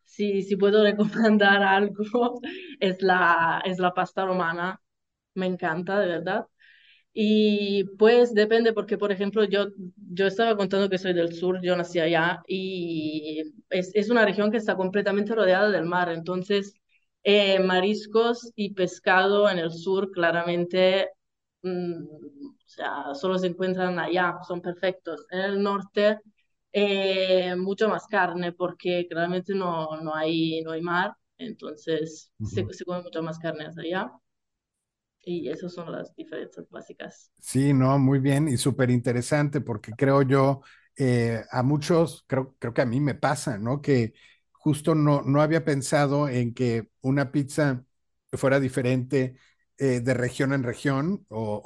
si, 0.06 0.44
si 0.44 0.56
puedo 0.58 0.84
recomendar 0.86 1.64
algo, 1.64 2.42
es 2.80 3.02
la, 3.02 3.62
es 3.66 3.80
la 3.80 3.94
pasta 3.94 4.26
romana 4.26 4.82
me 5.36 5.48
encanta, 5.48 6.00
de 6.00 6.08
verdad. 6.08 6.48
Y 7.14 7.84
pues 7.98 8.34
depende, 8.34 8.74
porque 8.74 8.98
por 8.98 9.12
ejemplo, 9.12 9.44
yo, 9.46 9.68
yo 9.98 10.28
estaba 10.28 10.56
contando 10.58 10.90
que 10.90 10.98
soy 10.98 11.14
del 11.14 11.34
sur, 11.36 11.62
yo 11.62 11.76
nací 11.76 12.00
allá 12.00 12.42
y 12.48 13.42
es, 13.70 13.92
es 13.96 14.10
una 14.10 14.26
región 14.26 14.52
que 14.52 14.58
está 14.58 14.76
completamente 14.78 15.36
rodeada 15.36 15.70
del 15.72 15.86
mar, 15.86 16.10
entonces 16.12 16.76
eh, 17.24 17.60
mariscos 17.60 18.52
y 18.56 18.74
pescado 18.74 19.50
en 19.50 19.60
el 19.60 19.72
sur 19.72 20.12
claramente, 20.12 21.10
mmm, 21.64 22.04
o 22.06 22.56
sea, 22.66 23.14
solo 23.16 23.38
se 23.40 23.48
encuentran 23.48 24.00
allá, 24.00 24.38
son 24.48 24.62
perfectos. 24.62 25.26
En 25.32 25.42
el 25.42 25.62
norte, 25.64 26.20
eh, 26.74 27.56
mucho 27.56 27.90
más 27.90 28.08
carne, 28.08 28.52
porque 28.54 29.08
claramente 29.10 29.54
no, 29.54 30.02
no, 30.02 30.16
hay, 30.16 30.62
no 30.64 30.72
hay 30.72 30.82
mar, 30.82 31.14
entonces 31.38 32.32
uh 32.40 32.46
-huh. 32.48 32.68
se, 32.68 32.74
se 32.74 32.86
come 32.86 33.02
mucho 33.04 33.22
más 33.24 33.40
carne 33.40 33.66
allá. 33.78 34.12
Y 35.24 35.50
esas 35.50 35.74
son 35.74 35.92
las 35.92 36.16
diferencias 36.16 36.70
básicas. 36.70 37.32
Sí, 37.40 37.74
no, 37.74 37.98
muy 37.98 38.20
bien 38.20 38.48
y 38.48 38.58
súper 38.58 38.92
interesante 38.92 39.62
porque 39.62 39.94
creo 39.96 40.22
yo, 40.22 40.62
eh, 40.96 41.42
a 41.52 41.64
muchos, 41.64 42.24
creo, 42.28 42.56
creo 42.60 42.74
que 42.74 42.82
a 42.82 42.86
mí 42.86 43.00
me 43.00 43.16
pasa, 43.16 43.58
¿no? 43.58 43.82
Que 43.82 44.14
justo 44.62 44.96
no, 44.96 45.22
no 45.24 45.42
había 45.42 45.66
pensado 45.66 46.30
en 46.30 46.54
que 46.54 46.90
una 47.02 47.32
pizza 47.32 47.84
fuera 48.34 48.60
diferente 48.60 49.36
eh, 49.78 50.00
de 50.02 50.14
región 50.14 50.54
en 50.54 50.64
región 50.64 51.26
o, 51.30 51.62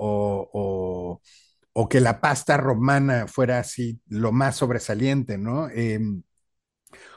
o, 0.53 1.21
o, 1.73 1.89
que 1.89 1.99
la 1.99 2.21
pasta 2.21 2.57
romana 2.57 3.27
fuera 3.27 3.59
así 3.59 3.99
lo 4.07 4.31
más 4.31 4.55
sobresaliente, 4.57 5.37
¿no? 5.37 5.67
Eh, 5.69 5.99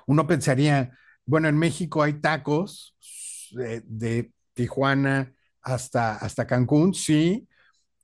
uno 0.06 0.26
pensaría, 0.26 0.90
bueno, 1.24 1.48
en 1.48 1.56
México 1.58 2.02
hay 2.02 2.14
tacos 2.20 2.96
de, 3.52 3.82
de 3.86 4.32
Tijuana, 4.54 5.34
hasta, 5.62 6.16
hasta 6.16 6.46
Cancún, 6.46 6.94
sí. 6.94 7.48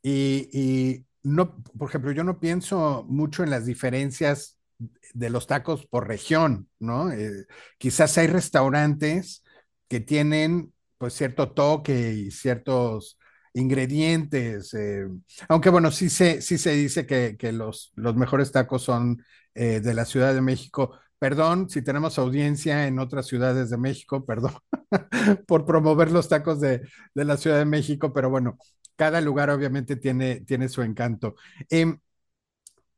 Y, 0.03 0.49
y, 0.53 1.07
no, 1.23 1.63
por 1.79 1.89
ejemplo, 1.89 2.13
yo 2.13 2.25
no 2.25 2.41
pienso 2.41 3.05
mucho 3.09 3.45
en 3.45 3.51
las 3.51 3.67
diferencias 3.67 4.54
de 4.79 5.31
los 5.31 5.47
tacos 5.47 5.87
por 5.87 6.09
región, 6.09 6.69
¿no? 6.79 7.13
Eh, 7.13 7.47
quizás 7.79 8.19
hay 8.19 8.27
restaurantes 8.27 9.45
que 9.89 10.01
tienen 10.01 10.73
pues 10.99 11.15
cierto 11.15 11.53
toque 11.53 12.13
y 12.13 12.31
ciertos 12.31 13.19
ingredientes, 13.53 14.75
eh, 14.75 15.07
aunque 15.49 15.71
bueno, 15.71 15.91
sí 15.93 16.11
se, 16.11 16.43
sí 16.43 16.59
se 16.59 16.73
dice 16.73 17.07
que, 17.07 17.37
que 17.39 17.53
los, 17.53 17.93
los 17.95 18.17
mejores 18.17 18.51
tacos 18.51 18.83
son 18.83 19.25
eh, 19.55 19.81
de 19.81 19.95
la 19.95 20.05
Ciudad 20.05 20.35
de 20.35 20.41
México, 20.41 20.99
Perdón 21.25 21.71
si 21.71 21.81
tenemos 21.81 22.19
audiencia 22.19 22.87
en 22.87 22.99
otras 22.99 23.27
ciudades 23.27 23.71
de 23.71 23.79
México, 23.79 24.27
perdón 24.27 24.53
por 25.47 25.65
promover 25.65 26.11
los 26.11 26.29
tacos 26.29 26.61
de, 26.61 26.83
de, 27.15 27.25
la 27.25 27.39
Ciudad 27.39 27.57
de 27.57 27.65
México, 27.65 28.13
pero 28.13 28.29
bueno, 28.29 28.59
cada 28.95 29.23
lugar 29.23 29.49
obviamente 29.49 29.97
tiene, 29.97 30.41
tiene 30.41 30.69
su 30.69 30.83
encanto. 30.83 31.35
Eh, 31.71 31.97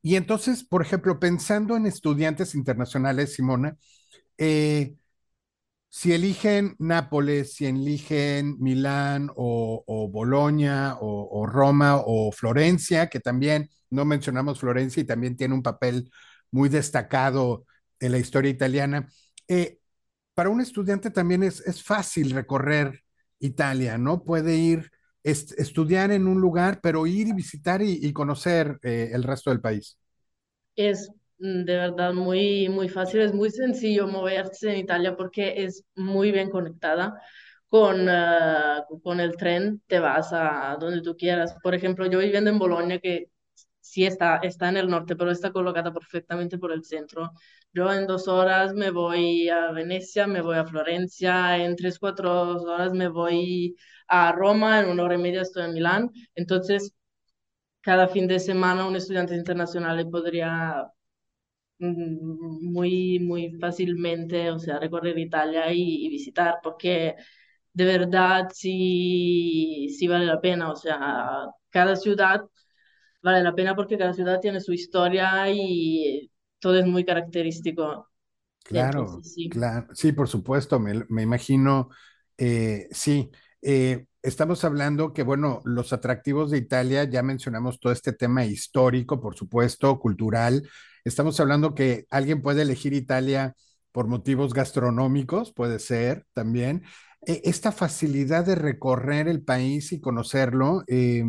y 0.07 0.15
entonces, 0.15 0.63
por 0.63 0.83
ejemplo, 0.83 1.19
pensando 1.19 1.77
en 1.77 1.85
estudiantes 1.85 2.55
internacionales, 2.55 3.35
Simona, 3.35 3.77
eh, 4.39 4.95
si 5.89 6.13
eligen 6.13 6.77
Nápoles, 6.79 7.55
si 7.55 7.67
eligen 7.67 8.57
Milán 8.61 9.31
o, 9.35 9.83
o 9.85 10.09
Bolonia 10.09 10.97
o, 11.01 11.45
Roma 11.47 11.97
o 11.97 12.31
Florencia, 12.31 13.09
que 13.09 13.19
también 13.19 13.69
no 13.91 14.05
mencionamos 14.05 14.61
Florencia 14.61 15.01
y 15.01 15.07
también 15.07 15.37
tiene 15.37 15.55
un 15.55 15.63
papel 15.65 16.09
muy 16.53 16.69
destacado 16.69 17.67
en 17.99 18.13
la 18.13 18.19
historia 18.19 18.53
italiana, 18.53 19.09
eh, 19.49 19.81
para 20.35 20.51
un 20.51 20.61
estudiante 20.61 21.11
también 21.11 21.43
es, 21.43 21.59
es, 21.67 21.83
fácil 21.83 22.31
recorrer 22.31 23.03
Italia, 23.41 23.99
¿no? 23.99 24.23
Puede 24.23 24.55
ir, 24.55 24.93
est 25.33 25.53
estudiar 25.59 26.11
en 26.13 26.27
un 26.29 26.41
lugar, 26.41 26.81
pero 26.83 27.07
ir 27.07 27.29
y 27.29 27.33
visitar 27.33 27.83
y, 27.83 28.13
conocer 28.13 28.79
eh, 28.83 29.11
el 29.13 29.23
resto 29.25 29.51
del 29.51 29.61
país. 29.61 29.99
Es 30.77 31.11
Mm, 31.39 31.65
De 31.65 31.77
verdad, 31.77 32.15
muy, 32.15 32.69
muy 32.71 32.89
fácil, 32.89 33.21
es 33.21 33.35
muy 33.35 33.51
sencillo 33.51 34.07
moverse 34.09 34.71
en 34.73 34.79
Italia 34.79 35.17
porque 35.17 35.65
es 35.65 35.85
muy 35.95 36.33
bien 36.33 36.49
conectada. 36.51 37.21
Con, 37.69 38.09
ah, 38.09 38.85
con 39.03 39.21
el 39.21 39.37
tren 39.37 39.83
te 39.87 39.99
vas 39.99 40.33
a 40.33 40.77
donde 40.81 41.03
tú 41.03 41.17
quieras. 41.17 41.55
Por 41.63 41.75
ejemplo, 41.75 42.07
yo 42.07 42.21
viviendo 42.21 42.49
en 42.51 42.59
Bolonia, 42.59 43.01
que 43.01 43.29
sí 43.91 44.05
está, 44.07 44.37
está 44.39 44.69
en 44.69 44.77
el 44.79 44.89
norte, 44.89 45.17
pero 45.17 45.31
está 45.31 45.53
colocada 45.53 45.93
perfectamente 45.93 46.59
por 46.59 46.73
el 46.73 46.85
centro. 46.85 47.33
Yo 47.73 47.93
en 47.93 48.07
dos 48.07 48.29
horas 48.29 48.75
me 48.75 48.91
voy 48.91 49.49
a 49.49 49.71
Venecia, 49.73 50.27
me 50.27 50.41
voy 50.43 50.57
a 50.57 50.65
Florencia, 50.67 51.57
en 51.59 51.77
tres, 51.77 51.99
cuatro 51.99 52.57
horas 52.63 52.93
me 52.93 53.09
voy 53.09 53.77
a 54.09 54.33
Roma, 54.33 54.81
en 54.81 54.89
una 54.91 55.05
hora 55.05 55.15
y 55.17 55.19
media 55.19 55.43
estoy 55.43 55.65
en 55.65 55.75
Milán. 55.75 56.11
Entonces, 56.35 56.93
cada 57.81 58.09
fin 58.09 58.27
de 58.29 58.41
semana 58.41 58.87
un 58.87 58.97
estudiante 58.97 59.35
internacional 59.37 60.09
podría 60.11 60.87
mm, 61.79 62.73
muy, 62.73 63.19
muy 63.21 63.53
fácilmente, 63.61 64.51
o 64.51 64.59
sea, 64.59 64.79
recorrer 64.79 65.19
Italia 65.19 65.73
y, 65.73 66.07
y 66.07 66.09
visitar, 66.11 66.57
porque 66.63 67.15
de 67.73 67.85
verdad 67.85 68.49
sí, 68.55 69.89
sí 69.99 70.09
vale 70.09 70.27
la 70.27 70.41
pena, 70.41 70.71
o 70.73 70.77
sea, 70.77 71.47
cada 71.71 71.97
ciudad 71.97 72.43
vale 73.23 73.43
la 73.43 73.55
pena 73.55 73.75
porque 73.77 73.99
cada 73.99 74.13
ciudad 74.15 74.41
tiene 74.41 74.61
su 74.61 74.73
historia 74.73 75.49
y 75.51 76.31
todo 76.61 76.79
es 76.79 76.87
muy 76.87 77.05
característico. 77.05 78.09
Claro, 78.63 79.25
Entonces, 79.25 79.35
sí. 79.35 79.49
claro, 79.49 79.87
sí, 79.95 80.11
por 80.13 80.29
supuesto, 80.29 80.81
me, 80.81 81.05
me 81.09 81.23
imagino, 81.23 81.89
eh, 82.37 82.89
sí, 82.91 83.31
eh, 83.63 84.07
estamos 84.23 84.65
hablando 84.65 85.13
que, 85.13 85.23
bueno, 85.23 85.63
los 85.65 85.93
atractivos 85.93 86.51
de 86.51 86.59
Italia, 86.59 87.05
ya 87.05 87.23
mencionamos 87.23 87.79
todo 87.79 87.93
este 87.93 88.13
tema 88.13 88.45
histórico, 88.45 89.21
por 89.21 89.37
supuesto, 89.37 90.01
cultural, 90.01 90.69
estamos 91.05 91.39
hablando 91.39 91.75
que 91.77 92.07
alguien 92.11 92.43
puede 92.43 92.63
elegir 92.63 92.93
Italia 92.93 93.55
por 93.93 94.09
motivos 94.09 94.53
gastronómicos, 94.53 95.53
puede 95.53 95.79
ser 95.79 96.27
también, 96.35 96.83
Eh, 97.29 97.41
esta 97.45 97.73
facilidad 97.73 98.45
de 98.47 98.55
recorrer 98.55 99.27
el 99.29 99.43
país 99.43 99.91
y 99.93 100.01
conocerlo, 100.01 100.85
eh, 100.87 101.25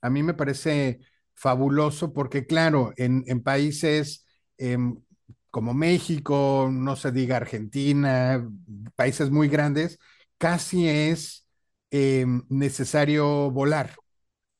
a 0.00 0.10
mí 0.10 0.22
me 0.22 0.34
parece 0.34 1.00
fabuloso 1.42 2.12
porque, 2.12 2.46
claro, 2.46 2.92
en, 2.96 3.24
en 3.26 3.42
países... 3.42 4.24
em, 4.58 4.96
como 5.50 5.74
México, 5.74 6.70
no 6.72 6.96
se 6.96 7.12
diga 7.12 7.36
Argentina, 7.36 8.42
países 8.96 9.30
muy 9.30 9.48
grandes, 9.48 9.98
casi 10.38 10.88
es 10.88 11.46
eh, 11.90 12.24
necesario 12.48 13.50
volar, 13.50 13.90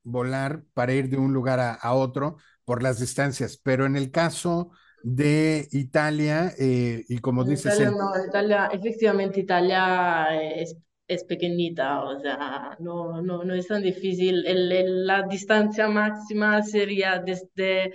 volar 0.04 0.64
para 0.74 0.92
ir 0.92 1.08
de 1.08 1.16
un 1.16 1.32
lugar 1.32 1.60
a, 1.60 1.72
a, 1.72 1.94
otro 1.94 2.36
por 2.66 2.82
las 2.82 2.98
distancias. 3.00 3.56
Pero 3.56 3.86
en 3.86 3.96
el 3.96 4.10
caso 4.10 4.70
de 5.02 5.66
Italia, 5.72 6.52
eh, 6.58 7.04
y 7.08 7.18
como 7.20 7.42
dices, 7.44 7.74
Italia 7.74 7.88
el, 7.88 7.96
no, 7.96 8.26
Italia, 8.28 8.70
efectivamente 8.70 9.40
Italia 9.40 10.26
es, 10.60 10.76
es 11.08 11.24
pequeñita, 11.24 12.04
o 12.04 12.18
sea, 12.20 12.76
no, 12.80 13.20
no, 13.22 13.44
no 13.44 13.54
es 13.54 13.66
tan 13.68 13.82
difícil. 13.82 14.44
El, 14.46 15.06
la 15.06 15.22
distancia 15.24 15.88
máxima 15.88 16.62
sería 16.62 17.18
desde 17.18 17.94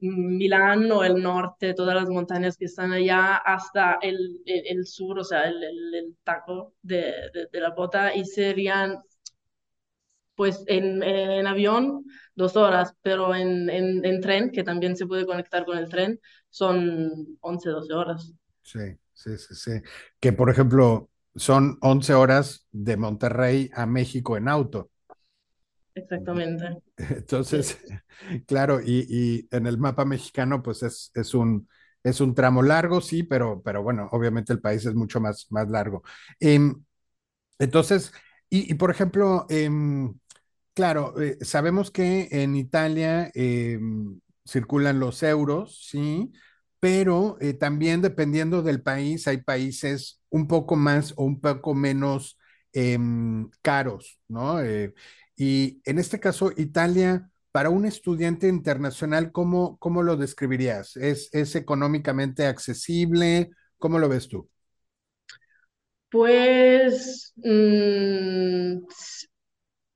Milán 0.00 0.90
o 0.92 1.04
el 1.04 1.22
norte, 1.22 1.74
todas 1.74 1.94
las 1.94 2.08
montañas 2.08 2.56
que 2.56 2.66
están 2.66 2.92
allá, 2.92 3.36
hasta 3.36 3.98
el, 4.02 4.40
el, 4.46 4.86
sur, 4.86 5.18
o 5.20 5.24
sea, 5.24 5.44
el 5.48 6.16
taco 6.24 6.74
de, 6.82 7.12
de, 7.34 7.48
de 7.52 7.60
la 7.60 7.70
bota, 7.70 8.14
y 8.14 8.24
serían, 8.24 8.98
pues, 10.34 10.64
en, 10.66 11.02
en 11.02 11.46
avión 11.46 12.04
dos 12.34 12.56
horas, 12.56 12.94
pero 13.02 13.34
en, 13.34 13.68
en, 13.70 14.04
en 14.04 14.20
tren, 14.20 14.50
que 14.50 14.62
también 14.64 14.96
se 14.96 15.06
puede 15.06 15.26
conectar 15.26 15.64
con 15.64 15.76
el 15.78 15.88
tren, 15.88 16.20
son 16.48 17.36
11 17.40 17.68
12 17.70 17.92
horas. 17.92 18.32
sí, 18.62 18.78
sí, 19.12 19.36
sí, 19.38 19.54
sí, 19.54 19.70
que 20.20 20.32
por 20.32 20.50
ejemplo 20.50 21.10
son 21.36 21.78
11 21.82 22.14
horas 22.14 22.66
de 22.72 22.96
Monterrey 22.96 23.70
a 23.74 23.86
México 23.86 24.36
en 24.36 24.48
auto. 24.48 24.90
Exactamente. 25.94 26.82
Sí. 26.96 27.14
Entonces, 27.16 27.78
claro, 28.46 28.80
y, 28.84 29.06
y 29.08 29.48
en 29.50 29.66
el 29.66 29.78
mapa 29.78 30.04
mexicano, 30.04 30.62
pues 30.62 30.82
es, 30.82 31.10
es 31.14 31.34
un, 31.34 31.68
es 32.02 32.20
un 32.20 32.34
tramo 32.34 32.62
largo, 32.62 33.00
sí, 33.00 33.22
pero, 33.22 33.62
pero 33.62 33.82
bueno, 33.82 34.08
obviamente 34.12 34.52
el 34.52 34.60
país 34.60 34.84
es 34.86 34.94
mucho 34.94 35.20
más, 35.20 35.46
más 35.50 35.68
largo. 35.68 36.02
Em, 36.38 36.84
entonces, 37.58 38.12
y, 38.50 38.70
y 38.72 38.74
por 38.76 38.90
ejemplo, 38.90 39.46
em, 39.50 40.14
Claro, 40.74 41.20
eh, 41.20 41.38
sabemos 41.42 41.90
que 41.90 42.28
en 42.32 42.56
Italia 42.56 43.30
eh, 43.34 43.78
circulan 44.46 45.00
los 45.00 45.22
euros, 45.22 45.86
sí, 45.90 46.32
pero 46.80 47.36
eh, 47.40 47.54
también 47.54 48.02
dependiendo 48.02 48.62
del 48.62 48.82
país, 48.82 49.26
hay 49.28 49.38
países 49.42 50.19
un 50.30 50.46
poco 50.48 50.76
más 50.76 51.12
o 51.16 51.24
un 51.24 51.40
poco 51.40 51.74
menos 51.74 52.38
em, 52.72 53.50
caros, 53.62 54.20
¿no? 54.28 54.60
Eh, 54.62 54.94
y 55.36 55.80
en 55.84 55.98
este 55.98 56.20
caso, 56.20 56.52
Italia, 56.56 57.30
para 57.52 57.70
un 57.70 57.84
estudiante 57.86 58.48
internacional, 58.48 59.32
¿cómo, 59.32 59.78
cómo 59.78 60.02
lo 60.02 60.16
describirías? 60.16 60.96
¿Es, 60.96 61.28
es 61.34 61.56
económicamente 61.56 62.46
accesible? 62.46 63.50
¿Cómo 63.78 63.98
lo 63.98 64.08
ves 64.08 64.28
tú? 64.28 64.48
Pues 66.10 67.32
mm, 67.36 68.84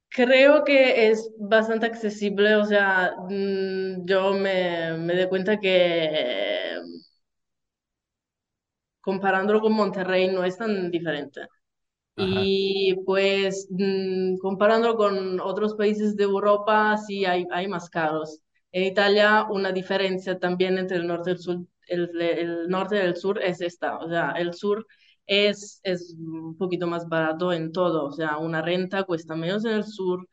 creo 0.08 0.64
que 0.64 1.08
es 1.10 1.30
bastante 1.38 1.86
accesible, 1.86 2.54
o 2.56 2.64
sea, 2.64 3.12
mm, 3.28 4.04
yo 4.06 4.32
me, 4.34 4.96
me 4.98 5.14
doy 5.16 5.28
cuenta 5.28 5.58
que 5.60 6.78
comparándolo 9.04 9.60
con 9.60 9.72
Monterrey 9.74 10.28
no 10.28 10.44
es 10.44 10.58
tan 10.58 10.90
diferente. 10.90 11.42
Ajá, 12.16 12.50
Y 12.56 12.94
pues 13.06 13.66
mm, 13.70 14.38
comparándolo 14.38 14.96
con 14.96 15.40
otros 15.40 15.74
países 15.74 16.16
de 16.16 16.24
Europa, 16.24 16.96
sí 16.98 17.24
hay, 17.24 17.46
hay 17.52 17.66
más 17.68 17.90
caros. 17.90 18.40
En 18.72 18.84
Italia, 18.84 19.46
una 19.50 19.72
diferencia 19.72 20.38
también 20.38 20.78
entre 20.78 20.98
el 20.98 21.06
norte 21.06 21.30
y 21.30 21.32
el 21.34 21.38
sur, 21.40 21.66
el, 21.88 22.20
el 22.22 22.68
norte 22.68 22.96
y 22.96 23.00
el 23.00 23.16
sur 23.16 23.42
es 23.42 23.60
esta. 23.60 23.98
O 23.98 24.08
sea, 24.08 24.32
el 24.32 24.54
sur 24.54 24.86
es, 25.26 25.80
es 25.84 26.14
un 26.18 26.56
poquito 26.56 26.86
más 26.86 27.08
barato 27.08 27.52
en 27.52 27.72
todo. 27.72 28.06
O 28.06 28.12
sea, 28.12 28.38
una 28.38 28.62
renta 28.62 29.04
cuesta 29.04 29.34
menos 29.36 29.64
en 29.64 29.72
el 29.72 29.84
sur, 29.84 30.28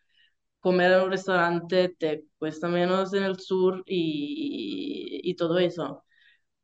comer 0.59 0.91
en 0.93 1.01
un 1.03 1.11
restaurante 1.11 1.89
te 1.99 2.25
cuesta 2.39 2.67
menos 2.67 3.13
en 3.13 3.23
el 3.23 3.39
sur 3.39 3.83
y, 3.87 5.21
y 5.23 5.35
todo 5.35 5.57
eso. 5.59 6.03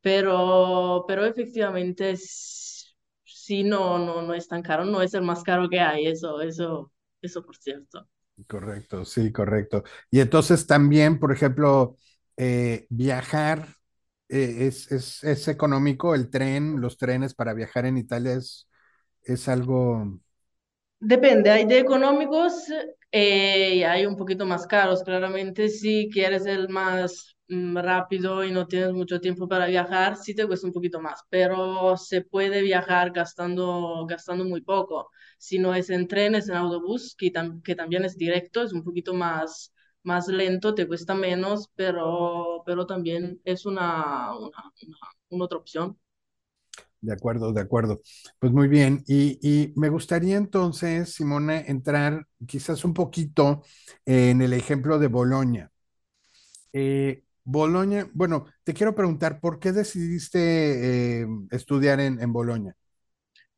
Pero, 0.07 1.03
pero 1.07 1.25
efectivamente 1.25 2.15
sí, 2.17 3.63
no, 3.63 3.99
no, 3.99 4.21
no 4.21 4.33
es 4.33 4.47
tan 4.47 4.61
caro, 4.61 4.85
no 4.85 5.01
es 5.01 5.13
el 5.13 5.21
más 5.23 5.43
caro 5.43 5.69
que 5.69 5.79
hay, 5.81 6.07
eso, 6.07 6.41
eso, 6.41 6.91
eso 7.21 7.43
por 7.45 7.57
cierto. 7.57 8.07
correcto, 8.47 9.05
sí, 9.05 9.31
correcto. 9.31 9.83
Y 10.11 10.19
entonces 10.19 10.67
también, 10.67 11.19
por 11.19 11.31
ejemplo, 11.31 11.97
eh, 12.37 12.85
viajar 12.89 13.67
eh, 14.29 14.67
es, 14.67 14.91
es, 14.91 15.23
es 15.23 15.47
económico, 15.47 16.15
el 16.15 16.29
tren, 16.29 16.79
los 16.81 16.97
trenes 16.97 17.33
para 17.33 17.53
viajar 17.53 17.85
en 17.85 17.97
Italia 17.97 18.33
es, 18.33 18.69
es 19.23 19.47
algo, 19.49 20.19
Depende, 20.99 21.49
hay 21.51 21.65
de 21.65 21.79
económicos 21.79 22.53
eh, 23.11 23.75
y 23.75 23.83
hay 23.83 24.05
un 24.05 24.15
poquito 24.17 24.45
más 24.45 24.65
caros. 24.67 25.03
Claramente, 25.03 25.69
si 25.69 26.09
quieres 26.11 26.45
el 26.45 26.69
más 26.69 27.36
rápido 27.49 28.43
y 28.43 28.51
no 28.51 28.67
tienes 28.67 28.93
mucho 28.93 29.21
tiempo 29.21 29.47
para 29.47 29.67
viajar, 29.67 30.17
sí 30.17 30.35
te 30.35 30.45
cuesta 30.47 30.67
un 30.67 30.73
poquito 30.73 30.99
más, 31.01 31.21
pero 31.29 31.95
se 31.97 32.21
puede 32.21 32.61
viajar 32.61 33.11
gastando, 33.11 34.05
gastando 34.07 34.45
muy 34.45 34.61
poco. 34.61 35.09
Si 35.37 35.59
no 35.59 35.73
es 35.75 35.89
en 35.89 36.07
trenes, 36.07 36.49
en 36.49 36.55
autobús, 36.55 37.15
que, 37.17 37.31
tam- 37.31 37.61
que 37.63 37.75
también 37.75 38.05
es 38.05 38.17
directo, 38.17 38.63
es 38.63 38.73
un 38.73 38.83
poquito 38.83 39.13
más, 39.13 39.73
más 40.03 40.27
lento, 40.27 40.75
te 40.75 40.87
cuesta 40.87 41.15
menos, 41.15 41.69
pero, 41.75 42.63
pero 42.65 42.85
también 42.85 43.39
es 43.45 43.65
una, 43.65 44.35
una, 44.37 44.49
una 44.83 44.97
una 45.29 45.45
otra 45.45 45.57
opción. 45.57 45.97
de 47.01 47.13
acuerdo, 47.13 47.53
de 47.53 47.61
acuerdo. 47.61 48.01
Pues 48.39 48.51
muy 48.51 48.67
bien. 48.67 49.03
Y, 49.07 49.39
y 49.41 49.73
me 49.75 49.89
gustaría 49.89 50.37
entonces, 50.37 51.13
Simona, 51.13 51.59
entrar 51.61 52.27
quizás 52.47 52.83
un 52.85 52.93
poquito 52.93 53.63
en 54.05 54.41
el 54.41 54.53
ejemplo 54.53 54.99
de 54.99 55.07
Bolonia. 55.07 55.71
Eh, 56.73 57.23
Bolonia, 57.49 58.09
bueno, 58.13 58.45
te 58.63 58.73
quiero 58.73 58.93
preguntar, 58.93 59.39
¿por 59.39 59.59
qué 59.59 59.71
decidiste 59.71 61.21
eh, 61.23 61.27
estudiar 61.51 61.99
en, 62.01 62.19
en 62.21 62.33
Bolonia? 62.33 62.75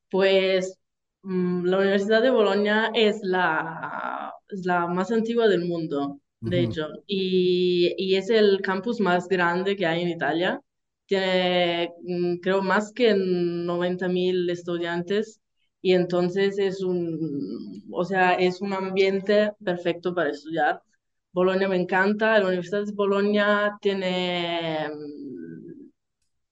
Pues 0.10 0.78
mm, 1.24 1.66
la 1.66 1.78
Universidad 1.78 2.22
de 2.22 2.30
Bolonia 2.32 2.92
es 2.94 3.20
la, 3.24 4.34
es 4.50 4.66
la 4.66 4.88
más 4.88 5.12
antigua 5.12 5.48
del 5.48 5.66
mundo, 5.66 6.20
de 6.46 6.62
hecho, 6.64 6.88
y, 7.08 7.94
y 7.98 8.16
es 8.16 8.30
el 8.30 8.62
campus 8.62 9.00
más 9.00 9.28
grande 9.28 9.76
que 9.76 9.86
hay 9.86 10.02
en 10.04 10.10
Italia. 10.10 10.62
Tiene, 11.06 11.92
mm, 12.04 12.38
creo, 12.38 12.62
más 12.62 12.92
que 12.94 13.14
90 13.16 14.08
mil 14.08 14.50
estudiantes 14.50 15.42
y 15.82 15.94
entonces 15.94 16.58
es 16.60 16.82
un, 16.84 17.84
o 17.92 18.04
sea, 18.06 18.34
es 18.34 18.62
un 18.62 18.74
ambiente 18.74 19.52
perfecto 19.64 20.14
para 20.14 20.32
estudiar. 20.32 20.82
Bolonia 21.32 21.68
me 21.68 21.76
encanta, 21.76 22.40
la 22.40 22.48
Universidad 22.48 22.86
de 22.86 22.92
Bolonia 22.94 23.78
tiene, 23.82 24.90
mm, 24.90 25.90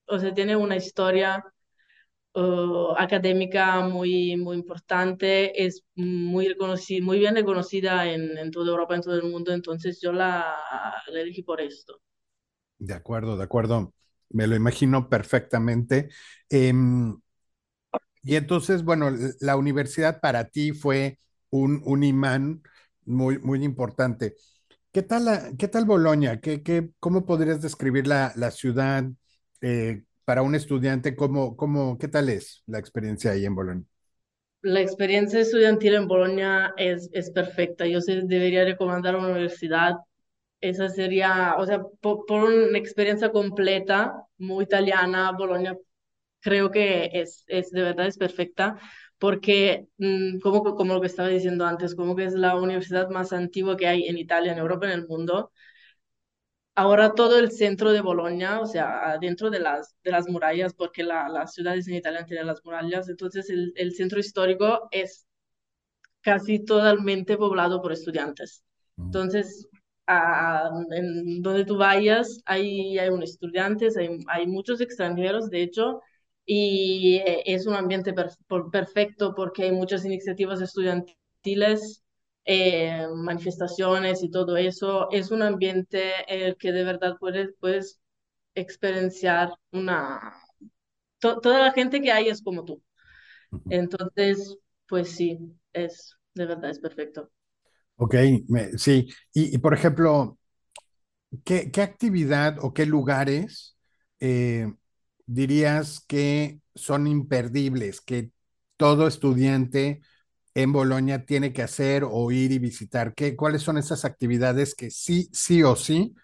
o 0.07 0.19
sea, 0.19 0.33
tiene 0.33 0.55
una 0.55 0.75
historia 0.75 1.43
uh, 2.35 2.93
académica 2.97 3.81
muy, 3.81 4.37
muy 4.37 4.57
importante, 4.57 5.65
es 5.65 5.83
muy 5.95 6.47
reconocida, 6.49 7.03
muy 7.03 7.19
bien 7.19 7.35
reconocida 7.35 8.11
en, 8.11 8.51
toda 8.51 8.69
Europa, 8.71 8.95
en 8.95 9.01
todo 9.01 9.15
el 9.15 9.23
mundo, 9.23 9.51
entonces 9.51 9.99
yo 10.01 10.11
la, 10.11 10.55
elegí 11.07 11.41
por 11.41 11.59
esto. 11.59 11.99
De 12.77 12.93
acuerdo, 12.93 13.37
de 13.37 13.43
acuerdo. 13.43 13.93
Me 14.29 14.45
lo 14.45 14.55
imagino 14.55 15.09
perfectamente. 15.09 16.09
Em, 16.49 17.17
y 18.21 18.35
entonces, 18.35 18.83
bueno, 18.83 19.09
la 19.39 19.55
universidad 19.55 20.19
para 20.19 20.49
ti 20.49 20.73
fue 20.73 21.17
un, 21.49 21.81
un 21.85 22.03
imán 22.03 22.61
muy, 23.05 23.39
muy 23.39 23.63
importante. 23.63 24.35
¿Qué 24.97 25.03
tal, 25.03 25.55
qué 25.60 25.67
tal 25.67 25.86
Bolonia? 25.86 26.41
¿Qué, 26.41 26.63
qué, 26.63 26.89
cómo 26.99 27.23
podrías 27.23 27.62
describir 27.62 28.07
la, 28.07 28.33
la 28.36 28.49
ciudad 28.49 29.03
eh, 29.62 30.01
para 30.25 30.41
un 30.41 30.55
estudiante? 30.55 31.15
¿Cómo, 31.15 31.55
cómo, 31.55 31.99
qué 31.99 32.07
tal 32.07 32.29
es 32.29 32.63
la 32.65 32.79
experiencia 32.79 33.29
ahí 33.29 33.45
en 33.45 33.53
Bolonia? 33.53 33.86
La 34.62 34.81
experiencia 34.81 35.39
estudiantil 35.39 35.95
en 35.95 36.07
Bolonia 36.07 36.73
es, 36.77 37.10
es 37.13 37.31
perfecta. 37.31 37.86
Yo 37.88 38.01
se 38.01 38.21
debería 38.23 38.65
recomendar 38.65 39.15
una 39.15 39.29
universidad. 39.29 39.95
Esa 40.62 40.89
sería, 40.89 41.55
o 41.57 41.65
sea, 41.65 41.83
po- 42.01 42.25
por, 42.25 42.45
una 42.45 42.77
experiencia 42.77 43.31
completa, 43.31 44.25
muy 44.38 44.63
italiana, 44.65 45.31
Bolonia 45.33 45.77
creo 46.41 46.71
que 46.71 47.10
es, 47.13 47.43
es 47.47 47.71
de 47.71 47.81
verdad 47.83 48.07
es 48.07 48.17
perfecta 48.17 48.79
porque, 49.19 49.88
mm, 49.97 50.39
como, 50.39 50.75
como 50.75 50.93
lo 50.93 51.01
que 51.01 51.08
estaba 51.08 51.30
diciendo 51.30 51.65
antes, 51.65 51.95
como 51.95 52.15
que 52.15 52.25
es 52.25 52.34
la 52.34 52.56
universidad 52.56 53.10
más 53.10 53.34
antigua 53.34 53.77
que 53.77 53.88
hay 53.88 54.08
en 54.08 54.17
Italia, 54.17 54.51
en 54.53 54.60
Europa, 54.60 54.86
en 54.88 54.93
el 54.93 55.08
mundo. 55.08 55.51
Ahora 56.75 57.15
todo 57.15 57.39
el 57.39 57.51
centro 57.51 57.91
de 57.91 58.01
Bolonia, 58.01 58.60
o 58.60 58.65
sea, 58.67 59.17
dentro 59.19 59.49
de 59.49 59.60
las, 59.60 59.95
de 60.03 60.12
las 60.12 60.30
murallas, 60.30 60.73
porque 60.75 61.03
la, 61.03 61.27
las 61.27 61.53
ciudades 61.56 61.88
en 61.88 61.95
Italia 61.95 62.23
tienen 62.25 62.45
las 62.47 62.63
murallas, 62.63 63.10
entonces 63.10 63.49
el, 63.49 63.73
el 63.75 63.95
centro 63.95 64.19
histórico 64.19 64.88
es 64.91 65.25
casi 66.21 66.65
totalmente 66.65 67.38
poblado 67.38 67.82
por 67.82 67.91
estudiantes. 67.93 68.63
Mm. 68.97 69.06
Entonces, 69.06 69.67
a- 70.08 70.69
en 70.91 71.41
donde 71.41 71.65
tú 71.65 71.77
vayas, 71.77 72.41
hay, 72.45 72.97
hay 72.99 73.10
unos 73.10 73.32
estudiantes, 73.32 73.97
hay, 73.97 74.10
hay 74.27 74.47
muchos 74.47 74.82
extranjeros, 74.82 75.49
de 75.49 75.63
hecho, 75.63 76.01
y 76.47 77.17
eh, 77.17 77.43
es 77.47 77.67
un 77.67 77.75
ambiente 77.75 78.13
perfecto 78.71 79.36
porque 79.36 79.65
hay 79.65 79.73
muchas 79.73 80.05
iniciativas 80.05 80.62
estudiantiles, 80.62 82.03
eh, 82.45 83.07
manifestaciones 83.15 84.23
y 84.23 84.31
todo 84.31 84.57
eso. 84.57 85.10
Es 85.12 85.31
un 85.31 85.43
ambiente 85.43 86.13
en 86.29 86.43
el 86.43 86.57
que 86.57 86.73
de 86.73 86.86
verdad 86.86 87.17
puedes, 87.19 87.51
puedes 87.62 87.99
experienciar 88.55 89.51
una... 89.73 90.33
to- 91.19 91.39
toda 91.41 91.60
la 91.60 91.73
gente 91.73 92.01
que 92.01 92.12
hay 92.12 92.29
es 92.29 92.41
como 92.43 92.65
tú. 92.65 92.83
Entonces, 93.69 94.57
pues 94.88 95.12
sí, 95.12 95.39
es 95.73 96.15
de 96.36 96.45
verdad 96.47 96.71
es 96.71 96.79
perfecto. 96.79 97.31
Ok, 97.97 98.15
me- 98.49 98.77
sí. 98.77 99.07
Y, 99.33 99.55
y, 99.55 99.57
por 99.60 99.73
ejemplo, 99.73 100.38
¿qué, 101.45 101.71
qué 101.71 101.81
actividad 101.81 102.57
o 102.62 102.73
qué 102.73 102.86
lugares 102.86 103.77
eh, 104.19 104.73
dirías 105.27 106.01
que 106.07 106.61
son 106.75 107.07
imperdibles, 107.07 108.01
que 108.01 108.31
todo 108.77 109.07
estudiante 109.07 110.01
en 110.55 110.73
Bolonia 110.73 111.25
tiene 111.25 111.53
que 111.53 111.63
hacer 111.63 112.03
o 112.09 112.31
ir 112.31 112.51
y 112.51 112.59
visitar? 112.59 113.13
¿Qué, 113.15 113.35
cuáles 113.35 113.63
son 113.63 113.77
esas 113.77 114.05
actividades 114.05 114.75
que 114.75 114.91
sí, 114.91 115.29
sí 115.33 115.63
o 115.63 115.75
sí 115.75 116.15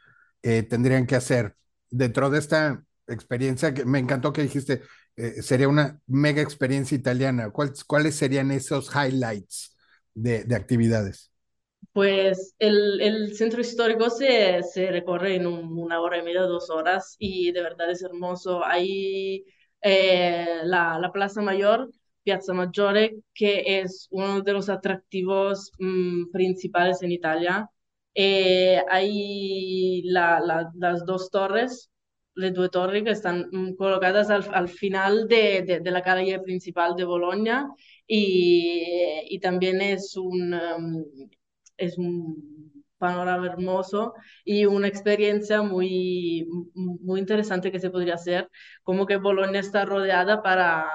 eh, 0.44 0.64
tendrían 0.64 1.08
que 1.08 1.16
hacer 1.18 1.56
dentro 1.90 2.30
de 2.30 2.40
esta 2.40 2.84
experiencia 3.08 3.74
que 3.74 3.86
me 3.86 4.00
encantó 4.00 4.34
que 4.34 4.44
dijiste, 4.44 4.84
eh, 5.18 5.42
sería 5.44 5.68
una 5.70 6.00
mega 6.08 6.42
experiencia 6.42 6.96
italiana? 6.98 7.52
¿Cuáles, 7.52 8.16
serían 8.16 8.52
esos 8.52 8.92
highlights 8.96 9.78
de, 10.16 10.46
de 10.46 10.56
actividades? 10.56 11.33
Pues 11.94 12.56
el, 12.60 13.00
el 13.02 13.36
centro 13.36 13.62
histórico 13.62 14.10
se, 14.10 14.64
se 14.64 14.90
recorre 14.92 15.36
en 15.36 15.46
un- 15.48 15.78
una 15.78 16.02
hora 16.02 16.18
y 16.18 16.24
media, 16.24 16.42
dos 16.42 16.70
horas, 16.72 17.16
y 17.20 17.52
de 17.52 17.62
verdad 17.62 17.92
es 17.92 18.02
hermoso. 18.04 18.66
Hay 18.66 19.46
eh, 19.82 20.62
la, 20.64 20.98
la 21.00 21.12
Plaza 21.12 21.42
Mayor, 21.44 21.92
Piazza 22.24 22.54
Maggiore, 22.54 23.18
que 23.34 23.80
es 23.82 24.08
uno 24.12 24.42
de 24.42 24.54
los 24.54 24.70
atractivos 24.70 25.72
mm, 25.80 26.32
principales 26.32 27.02
en 27.04 27.12
Italia. 27.12 27.70
Eh, 28.16 28.82
hay 28.90 30.02
la- 30.06 30.40
la- 30.40 30.72
las 30.76 31.06
dos 31.06 31.30
torres, 31.32 31.92
las 32.36 32.54
dos 32.54 32.72
torres 32.72 33.04
que 33.04 33.12
están 33.12 33.50
mm, 33.52 33.76
colocadas 33.76 34.30
al, 34.32 34.44
al 34.54 34.68
final 34.70 35.28
de, 35.28 35.62
de, 35.64 35.80
de 35.80 35.92
la 35.92 36.02
calle 36.02 36.40
principal 36.40 36.96
de 36.96 37.04
Bolonia 37.06 37.68
y, 38.08 38.84
y 39.30 39.40
también 39.40 39.80
es 39.82 40.16
un, 40.18 40.54
um, 40.54 41.04
es 41.78 41.98
un 41.98 42.84
panorama 42.98 43.46
hermoso 43.48 44.14
y 44.46 44.66
una 44.66 44.88
experiencia 44.88 45.62
muy, 45.62 46.48
muy 46.76 47.20
interesante 47.20 47.72
que 47.72 47.80
se 47.80 47.90
podría 47.92 48.16
hacer, 48.16 48.50
como 48.84 49.06
que 49.06 49.18
Bolonia 49.18 49.60
está 49.60 49.86
rodeada 49.86 50.42
para 50.42 50.88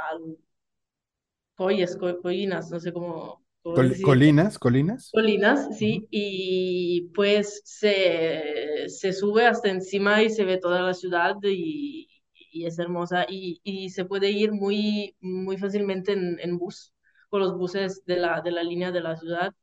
colles, 1.56 1.96
co- 1.96 2.20
colinas, 2.22 2.70
no 2.70 2.80
sé 2.80 2.92
cómo, 2.92 3.44
cómo 3.62 3.80
Col- 3.80 3.86
decir, 3.86 4.02
colinas, 4.02 4.58
colinas. 4.58 5.14
colinas, 5.14 5.76
sí, 5.78 6.06
y 6.10 7.10
pues 7.14 7.62
se, 7.64 8.88
se 8.88 9.12
sube 9.12 9.46
hasta 9.46 9.70
encima 9.70 10.22
y 10.22 10.30
se 10.30 10.44
ve 10.44 10.58
toda 10.58 10.82
la 10.82 10.94
ciudad 10.94 11.36
y, 11.44 12.08
y 12.52 12.66
es 12.66 12.78
hermosa 12.78 13.26
y, 13.28 13.60
y 13.64 13.90
se 13.90 14.04
puede 14.04 14.30
ir 14.30 14.52
muy, 14.52 15.16
muy 15.20 15.58
fácilmente 15.58 16.12
en, 16.12 16.38
en 16.40 16.58
bus, 16.58 16.94
con 17.30 17.40
los 17.40 17.56
buses 17.58 18.04
de 18.06 18.16
la, 18.18 18.40
de 18.42 18.52
la 18.52 18.62
línea 18.62 18.92
de 18.92 19.00
la 19.02 19.16
ciudad 19.16 19.54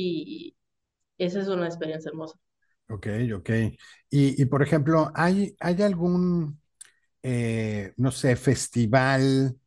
y 0.00 0.56
esa 1.18 1.40
es 1.40 1.48
una 1.48 1.66
experiencia 1.66 2.10
hermosa. 2.10 2.38
Ok, 2.90 3.06
ok. 3.36 3.50
Y, 4.10 4.40
y, 4.42 4.44
por 4.46 4.62
ejemplo, 4.62 5.10
¿hay, 5.14 5.54
hay 5.60 5.82
algún, 5.82 6.60
eh, 7.22 7.94
no 7.98 8.12
sé, 8.12 8.36
festival, 8.36 9.58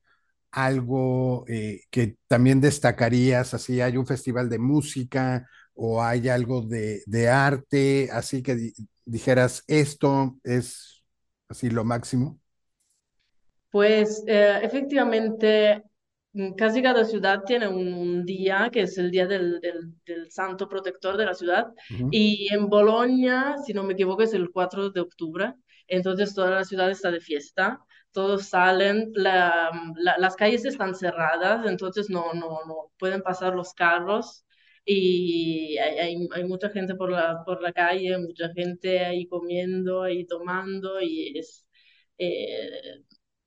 algo 0.52 1.46
eh, 1.48 1.82
que 1.92 2.18
también 2.28 2.62
destacarías? 2.62 3.54
Así, 3.56 3.82
¿hay 3.82 3.98
un 3.98 4.08
festival 4.08 4.50
de 4.50 4.60
música 4.60 5.48
o 5.76 6.04
hay 6.04 6.30
algo 6.30 6.62
de, 6.64 7.04
de 7.08 7.30
arte? 7.30 8.10
Así 8.14 8.44
que 8.44 8.56
di- 8.56 8.74
dijeras, 9.06 9.64
esto 9.68 10.38
es 10.44 11.04
así 11.50 11.70
lo 11.72 11.86
máximo. 11.86 12.40
Pues 13.70 14.24
eh, 14.28 14.60
efectivamente, 14.64 15.84
casi 16.58 16.82
cada 16.82 17.06
ciudad 17.06 17.44
tiene 17.46 17.68
un, 17.68 17.94
un 17.94 18.26
día 18.26 18.70
que 18.72 18.82
es 18.82 18.98
el 18.98 19.12
día 19.12 19.28
del, 19.28 19.60
del, 19.62 19.94
del 20.06 20.32
santo 20.32 20.68
protector 20.70 21.18
de 21.18 21.26
la 21.26 21.34
ciudad. 21.34 21.68
Y 22.10 22.54
en 22.54 22.68
Bolonia, 22.70 23.56
si 23.66 23.74
no 23.74 23.84
me 23.84 23.94
equivoco, 23.94 24.24
es 24.24 24.34
el 24.34 24.52
4 24.52 24.90
de 24.90 25.02
octubre. 25.02 25.54
Entonces 25.88 26.34
toda 26.34 26.52
la 26.52 26.64
ciudad 26.64 26.90
está 26.90 27.12
de 27.12 27.20
fiesta. 27.22 27.80
Todos 28.12 28.48
salen, 28.48 29.12
la- 29.16 29.72
la- 29.98 30.18
las 30.18 30.36
calles 30.36 30.66
están 30.66 30.96
cerradas, 30.96 31.66
entonces 31.68 32.10
no, 32.10 32.34
no, 32.34 32.60
no 32.68 32.92
pueden 33.00 33.22
pasar 33.22 33.54
los 33.56 33.74
carros. 33.74 34.46
Y 34.86 35.78
hay, 35.78 35.98
hay, 36.00 36.28
hay 36.34 36.44
mucha 36.46 36.70
gente 36.70 36.96
por 36.96 37.12
la, 37.12 37.44
por 37.46 37.62
la 37.62 37.72
calle, 37.74 38.18
mucha 38.18 38.50
gente 38.54 39.00
ahí 39.06 39.28
comiendo, 39.28 40.04
ahí 40.04 40.26
tomando, 40.26 41.00
y 41.02 41.38
es, 41.38 41.66
eh, 42.18 43.04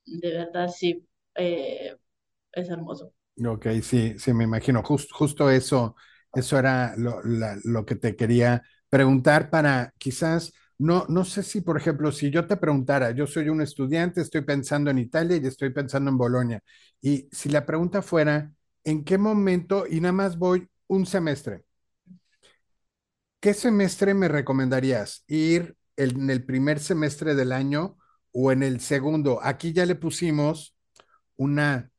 de 0.06 0.30
verdad, 0.32 0.68
sí, 0.68 1.06
eh, 1.36 1.96
es 2.54 2.68
hermoso. 2.70 3.12
Ok, 3.46 3.66
sí, 3.82 4.14
sí, 4.18 4.32
me 4.32 4.44
imagino. 4.44 4.82
Jus- 4.82 5.08
justo 5.12 5.50
eso, 5.50 5.96
eso 6.32 6.58
era 6.58 6.94
lo, 6.96 7.20
lo 7.64 7.84
que 7.84 7.96
te 7.96 8.14
quería 8.14 8.62
preguntar 8.88 9.50
para 9.50 9.92
quizás, 9.98 10.52
no, 10.78 11.04
no 11.08 11.24
sé 11.24 11.42
si, 11.42 11.60
por 11.60 11.76
ejemplo, 11.76 12.12
si 12.12 12.30
yo 12.30 12.46
te 12.46 12.56
preguntara, 12.56 13.10
yo 13.10 13.26
soy 13.26 13.48
un 13.48 13.60
estudiante, 13.60 14.20
estoy 14.20 14.42
pensando 14.42 14.90
en 14.90 14.98
Italia 14.98 15.36
y 15.36 15.46
estoy 15.46 15.70
pensando 15.70 16.10
en 16.10 16.18
Bolonia, 16.18 16.62
y 17.00 17.28
si 17.32 17.48
la 17.48 17.66
pregunta 17.66 18.02
fuera, 18.02 18.52
¿en 18.84 19.04
qué 19.04 19.18
momento, 19.18 19.84
y 19.88 20.00
nada 20.00 20.12
más 20.12 20.38
voy 20.38 20.68
un 20.86 21.04
semestre, 21.06 21.64
¿qué 23.40 23.54
semestre 23.54 24.14
me 24.14 24.28
recomendarías? 24.28 25.24
¿Ir 25.26 25.76
en 25.96 26.30
el 26.30 26.44
primer 26.44 26.80
semestre 26.80 27.34
del 27.34 27.52
año 27.52 27.98
o 28.32 28.52
en 28.52 28.62
el 28.62 28.80
segundo? 28.80 29.40
Aquí 29.42 29.72
ya 29.72 29.86
le 29.86 29.94
pusimos 29.94 30.74
una 31.36 31.90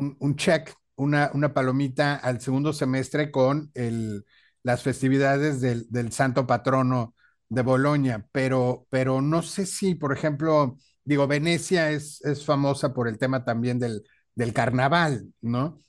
un, 0.00 0.16
un 0.20 0.36
check, 0.36 0.74
una, 0.96 1.30
una 1.34 1.52
palomita 1.54 2.16
al 2.16 2.40
segundo 2.40 2.72
semestre 2.72 3.30
con 3.30 3.70
el, 3.74 4.24
las 4.62 4.82
festividades 4.82 5.60
del, 5.60 5.86
del 5.90 6.12
santo 6.12 6.46
patrono 6.46 7.14
de 7.48 7.62
Bolonia, 7.62 8.26
pero, 8.32 8.86
pero 8.90 9.20
no 9.22 9.42
sé 9.42 9.66
si, 9.66 9.94
por 9.94 10.12
ejemplo, 10.12 10.78
digo, 11.04 11.26
Venecia 11.26 11.90
es, 11.90 12.22
es 12.24 12.44
famosa 12.44 12.92
por 12.94 13.08
el 13.08 13.18
tema 13.18 13.44
también 13.44 13.78
del, 13.78 14.02
del 14.34 14.52
carnaval, 14.52 15.32
¿no? 15.40 15.80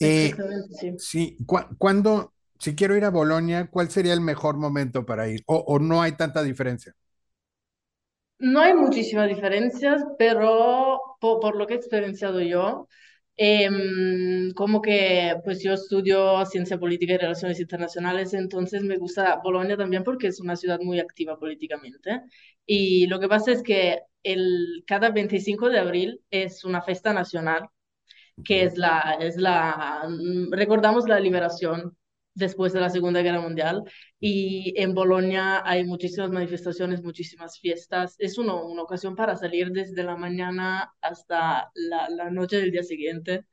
Eh, 0.00 0.44
sí. 0.80 0.96
sí, 0.96 1.36
cu- 1.46 1.76
¿cuándo, 1.78 2.34
si 2.58 2.74
quiero 2.74 2.96
ir 2.96 3.04
a 3.04 3.10
Bolonia, 3.10 3.68
cuál 3.70 3.90
sería 3.90 4.14
el 4.14 4.20
mejor 4.20 4.56
momento 4.58 5.06
para 5.06 5.28
ir? 5.28 5.42
¿O, 5.46 5.56
o 5.58 5.78
no 5.78 6.02
hay 6.02 6.12
tanta 6.12 6.42
diferencia? 6.42 6.94
No 8.40 8.60
hay 8.60 8.72
muchísimas 8.74 9.28
diferencias, 9.28 10.02
pero 10.18 11.00
po- 11.20 11.40
por, 11.40 11.56
lo 11.56 11.66
que 11.66 11.74
he 11.74 11.76
experienciado 11.76 12.40
yo, 12.40 12.88
em, 13.36 14.52
como 14.54 14.80
que 14.82 15.34
pues 15.44 15.62
yo 15.62 15.74
estudio 15.74 16.44
ciencia 16.46 16.78
política 16.78 17.14
y 17.14 17.18
relaciones 17.18 17.60
internacionales, 17.60 18.32
entonces 18.34 18.82
me 18.82 18.96
gusta 18.98 19.40
Bolonia 19.44 19.76
también 19.76 20.04
porque 20.04 20.28
es 20.28 20.40
una 20.40 20.56
ciudad 20.56 20.80
muy 20.80 20.98
activa 21.00 21.38
políticamente. 21.38 22.22
Y 22.66 23.06
lo 23.08 23.20
que 23.20 23.28
pasa 23.28 23.52
es 23.52 23.62
que 23.62 24.00
el, 24.22 24.84
cada 24.86 25.10
25 25.10 25.68
de 25.68 25.78
abril 25.78 26.22
es 26.30 26.64
una 26.64 26.80
fiesta 26.82 27.12
nacional 27.12 27.68
que 28.44 28.64
es 28.64 28.76
la, 28.78 29.16
es 29.20 29.36
la, 29.36 30.06
mm, 30.08 30.52
recordamos 30.52 31.08
la 31.08 31.20
liberación 31.20 31.96
después 32.34 32.72
de 32.72 32.80
la 32.80 32.90
Segunda 32.90 33.22
Guerra 33.22 33.40
Mundial 33.40 33.82
y 34.20 34.74
en 34.80 34.94
Bolonia 34.94 35.62
hay 35.64 35.84
muchísimas 35.84 36.30
manifestaciones, 36.30 37.02
muchísimas 37.02 37.58
fiestas. 37.60 38.16
Es 38.18 38.38
uno- 38.38 38.66
una 38.66 38.82
ocasión 38.82 39.16
para 39.16 39.36
salir 39.36 39.70
desde 39.72 40.02
la 40.04 40.16
mañana 40.16 40.92
hasta 41.00 41.70
la, 41.74 42.08
la 42.10 42.30
noche 42.30 42.56
del 42.58 42.70
día 42.72 42.82
siguiente. 42.82 43.44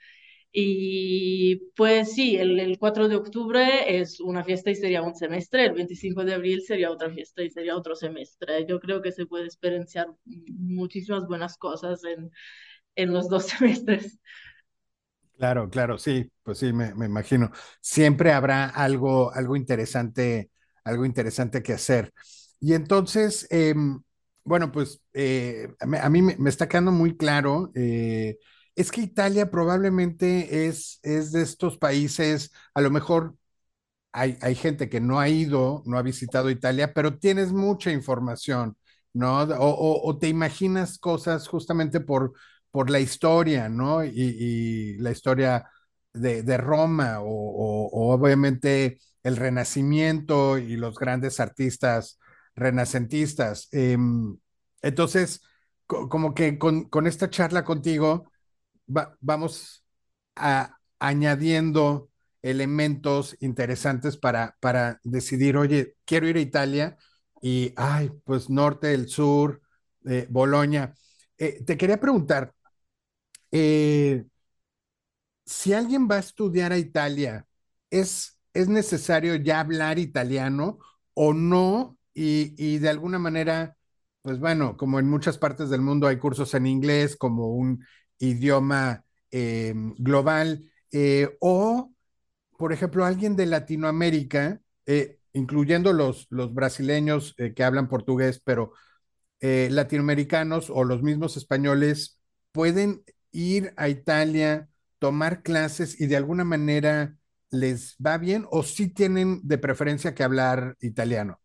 Y 0.52 1.58
pues 1.76 2.14
sí, 2.16 2.36
el, 2.38 2.60
el 2.60 2.80
4 2.80 3.08
de 3.08 3.16
octubre 3.16 4.00
es 4.00 4.20
una 4.20 4.44
fiesta 4.44 4.72
y 4.72 4.76
sería 4.76 5.04
un 5.04 5.14
semestre, 5.16 5.66
el 5.66 5.74
25 5.74 6.24
de 6.26 6.34
abril 6.34 6.62
sería 6.64 6.90
otra 6.92 7.12
fiesta 7.12 7.44
y 7.44 7.50
sería 7.52 7.76
otro 7.78 7.96
semestre. 7.96 8.66
Yo 8.68 8.80
creo 8.80 9.02
que 9.02 9.12
se 9.12 9.26
puede 9.28 9.46
experienciar 9.46 10.08
muchísimas 10.26 11.28
buenas 11.28 11.58
cosas 11.58 12.04
en, 12.06 12.32
en 12.96 13.14
los 13.14 13.30
dos 13.30 13.46
semestres. 13.48 14.20
Claro, 15.38 15.70
claro, 15.70 16.00
sí, 16.00 16.32
pues 16.42 16.58
sí, 16.58 16.74
me, 16.74 16.96
me 16.96 17.06
imagino. 17.06 17.52
Siempre 17.80 18.32
habrá 18.32 18.66
algo, 18.70 19.32
algo 19.34 19.56
interesante, 19.56 20.50
algo 20.84 21.06
interesante 21.06 21.62
que 21.62 21.74
hacer. 21.74 22.12
Y 22.60 22.74
entonces, 22.74 23.46
em, 23.52 24.02
bueno, 24.44 24.72
pues 24.72 25.00
eh, 25.14 25.68
a 25.80 26.10
mí 26.10 26.22
me, 26.24 26.36
me 26.38 26.50
está 26.50 26.68
quedando 26.68 26.92
muy 26.92 27.16
claro, 27.16 27.72
eh, 27.76 28.38
es 28.76 28.92
que 28.92 29.02
Italia 29.02 29.52
probablemente 29.52 30.66
es, 30.68 31.00
es 31.04 31.32
de 31.32 31.44
estos 31.44 31.78
países, 31.78 32.52
a 32.74 32.82
lo 32.82 32.90
mejor 32.90 33.36
hay, 34.12 34.38
hay 34.42 34.56
gente 34.56 34.90
que 34.90 35.00
no 35.02 35.20
ha 35.20 35.30
ido, 35.30 35.84
no 35.86 35.98
ha 35.98 36.02
visitado 36.02 36.50
Italia, 36.50 36.94
pero 36.94 37.18
tienes 37.20 37.52
mucha 37.54 37.92
información, 37.92 38.78
¿no? 39.14 39.42
O 39.60 40.18
te 40.20 40.28
imaginas 40.28 40.98
cosas 40.98 41.48
justamente 41.48 42.00
por, 42.00 42.34
por 42.78 42.92
la 42.92 43.00
historia, 43.00 43.70
¿no? 43.70 44.04
Y, 44.06 44.98
la 45.00 45.10
historia 45.10 45.68
de, 46.14 46.44
Roma, 46.58 47.22
o, 47.22 48.14
obviamente 48.14 49.00
el 49.24 49.36
Renacimiento 49.36 50.60
y 50.60 50.78
los 50.78 50.96
grandes 51.00 51.40
artistas 51.40 52.20
renacentistas. 52.56 53.68
Em, 53.72 54.38
entonces, 54.84 55.42
co- 55.88 56.08
como 56.08 56.36
que 56.36 56.60
con, 56.60 56.88
esta 57.08 57.32
charla 57.32 57.64
contigo, 57.64 58.32
va- 58.88 59.18
vamos 59.22 59.84
a, 60.36 60.78
añadiendo 61.00 62.10
elementos 62.44 63.36
interesantes 63.40 64.18
para, 64.18 64.56
decidir, 65.04 65.58
oye, 65.58 65.96
quiero 66.06 66.28
ir 66.28 66.38
a 66.38 66.42
Italia 66.42 66.98
y, 67.42 67.74
ay, 67.76 68.12
pues 68.24 68.52
norte, 68.52 68.94
el 68.94 69.08
sur, 69.10 69.62
eh, 70.06 70.28
Bolonia. 70.30 70.94
Eh, 71.38 71.64
te 71.66 71.78
quería 71.78 72.00
preguntar, 72.00 72.54
eh, 73.52 74.26
si 75.46 75.74
alguien 75.74 76.08
va 76.10 76.16
a 76.18 76.20
estudiar 76.20 76.72
a 76.74 76.78
Italia, 76.78 77.48
¿es, 77.90 78.40
es 78.54 78.68
necesario 78.68 79.36
ya 79.36 79.60
hablar 79.60 80.00
italiano 80.00 80.80
o 81.14 81.34
no? 81.34 81.98
Y, 82.14 82.54
y 82.58 82.80
de 82.80 82.90
alguna 82.90 83.20
manera, 83.20 83.78
pues 84.22 84.40
bueno, 84.40 84.76
como 84.78 85.00
en 85.00 85.10
muchas 85.10 85.38
partes 85.38 85.70
del 85.70 85.82
mundo 85.82 86.08
hay 86.08 86.18
cursos 86.18 86.54
en 86.54 86.66
inglés 86.68 87.16
como 87.16 87.48
un 87.54 87.86
idioma 88.20 89.06
eh, 89.32 89.74
global, 89.98 90.64
eh, 90.92 91.38
o, 91.40 91.92
por 92.58 92.74
ejemplo, 92.74 93.06
alguien 93.06 93.36
de 93.36 93.46
Latinoamérica, 93.48 94.62
eh, 94.86 95.20
incluyendo 95.34 95.94
los, 95.94 96.28
los 96.32 96.54
brasileños 96.54 97.36
que 97.56 97.64
hablan 97.64 97.90
portugués, 97.90 98.42
pero 98.44 98.74
latinoamericanos 99.42 100.70
o 100.70 100.84
los 100.84 101.04
mismos 101.04 101.38
españoles 101.38 102.20
pueden 102.52 103.04
ir 103.38 103.74
a 103.78 103.90
Italia, 103.90 104.70
tomar 105.00 105.44
clases 105.44 106.00
y 106.02 106.08
de 106.08 106.18
alguna 106.18 106.44
manera 106.44 107.18
les 107.52 107.96
va 108.06 108.18
bien 108.18 108.46
o 108.52 108.64
sí 108.64 108.88
tienen 108.90 109.42
de 109.48 109.58
preferencia 109.58 110.14
que 110.16 110.24
hablar 110.24 110.76
italiano. 110.82 111.40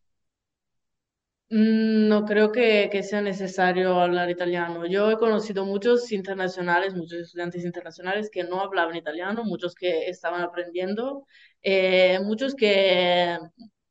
Mm, 1.49 2.07
No 2.09 2.25
creo 2.25 2.51
que, 2.51 2.89
que 2.91 3.03
sea 3.03 3.21
necesario 3.21 3.99
hablar 3.99 4.29
italiano. 4.29 4.85
Yo 4.87 5.11
he 5.11 5.17
conocido 5.17 5.65
muchos 5.65 6.11
internacionales, 6.11 6.95
muchos 6.95 7.19
estudiantes 7.19 7.63
internacionales 7.65 8.29
que 8.31 8.43
no 8.43 8.61
hablaban 8.61 8.95
italiano, 8.95 9.43
muchos 9.43 9.75
que 9.75 10.09
estaban 10.09 10.41
aprendiendo, 10.41 11.25
eh, 11.61 12.19
muchos 12.23 12.55
que 12.55 13.37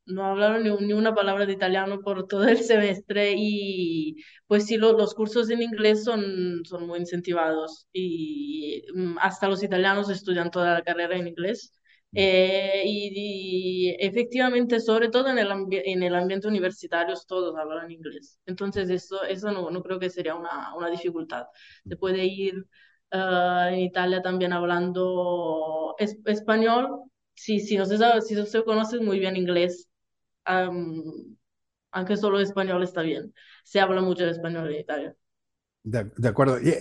no 0.05 0.25
hablaron 0.25 0.63
ni, 0.63 0.69
un- 0.69 0.85
ni 0.87 0.93
una 0.93 1.15
palabra 1.15 1.45
de 1.45 1.53
italiano 1.53 2.01
por 2.01 2.27
todo 2.27 2.47
el 2.47 2.57
semestre 2.59 3.33
y 3.37 4.17
pues 4.47 4.65
sí, 4.67 4.77
lo- 4.77 4.93
los 4.97 5.13
cursos 5.13 5.49
en 5.49 5.61
inglés 5.61 6.03
son, 6.03 6.63
son 6.65 6.87
muy 6.87 6.99
incentivados 6.99 7.87
y 7.93 8.83
mm, 8.95 9.17
hasta 9.19 9.47
los 9.49 9.63
italianos 9.63 10.09
estudian 10.09 10.51
toda 10.51 10.73
la 10.75 10.83
carrera 10.83 11.15
en 11.17 11.27
inglés. 11.27 11.73
Eh, 12.15 12.83
y, 12.85 13.89
y 13.91 13.95
efectivamente, 13.99 14.79
sobre 14.79 15.09
todo 15.09 15.29
en 15.29 15.39
el, 15.39 15.49
en 15.71 16.03
el 16.03 16.13
ambiente 16.15 16.47
universitario, 16.47 17.15
todos 17.27 17.55
hablan 17.57 17.89
inglés. 17.91 18.39
Entonces, 18.45 18.89
eso, 18.91 19.23
eso 19.23 19.51
no, 19.51 19.71
no 19.71 19.81
creo 19.81 19.99
que 19.99 20.09
sería 20.11 20.35
una, 20.35 20.75
una 20.75 20.89
dificultad. 20.91 21.45
Se 21.87 21.97
puede 21.97 22.23
ir 22.25 22.65
ah, 23.11 23.69
en 23.71 23.79
Italia 23.79 24.21
también 24.21 24.53
hablando 24.53 25.95
es- 25.99 26.17
español. 26.25 27.01
Si, 27.35 27.59
si, 27.59 27.77
no 27.77 27.85
se 27.85 27.97
sabe, 27.97 28.21
si 28.21 28.35
no 28.35 28.45
se 28.45 28.63
conoce 28.63 28.99
muy 28.99 29.19
bien 29.19 29.35
inglés, 29.35 29.89
am, 30.45 31.03
aunque 31.91 32.17
solo 32.17 32.39
español 32.39 32.83
está 32.83 33.01
bien. 33.01 33.33
Se 33.63 33.79
habla 33.79 34.01
mucho 34.01 34.25
de 34.25 34.31
español 34.31 34.71
en 34.71 34.79
Italia. 34.79 35.15
De, 35.83 36.11
de 36.15 36.27
acuerdo. 36.27 36.59
Y, 36.59 36.73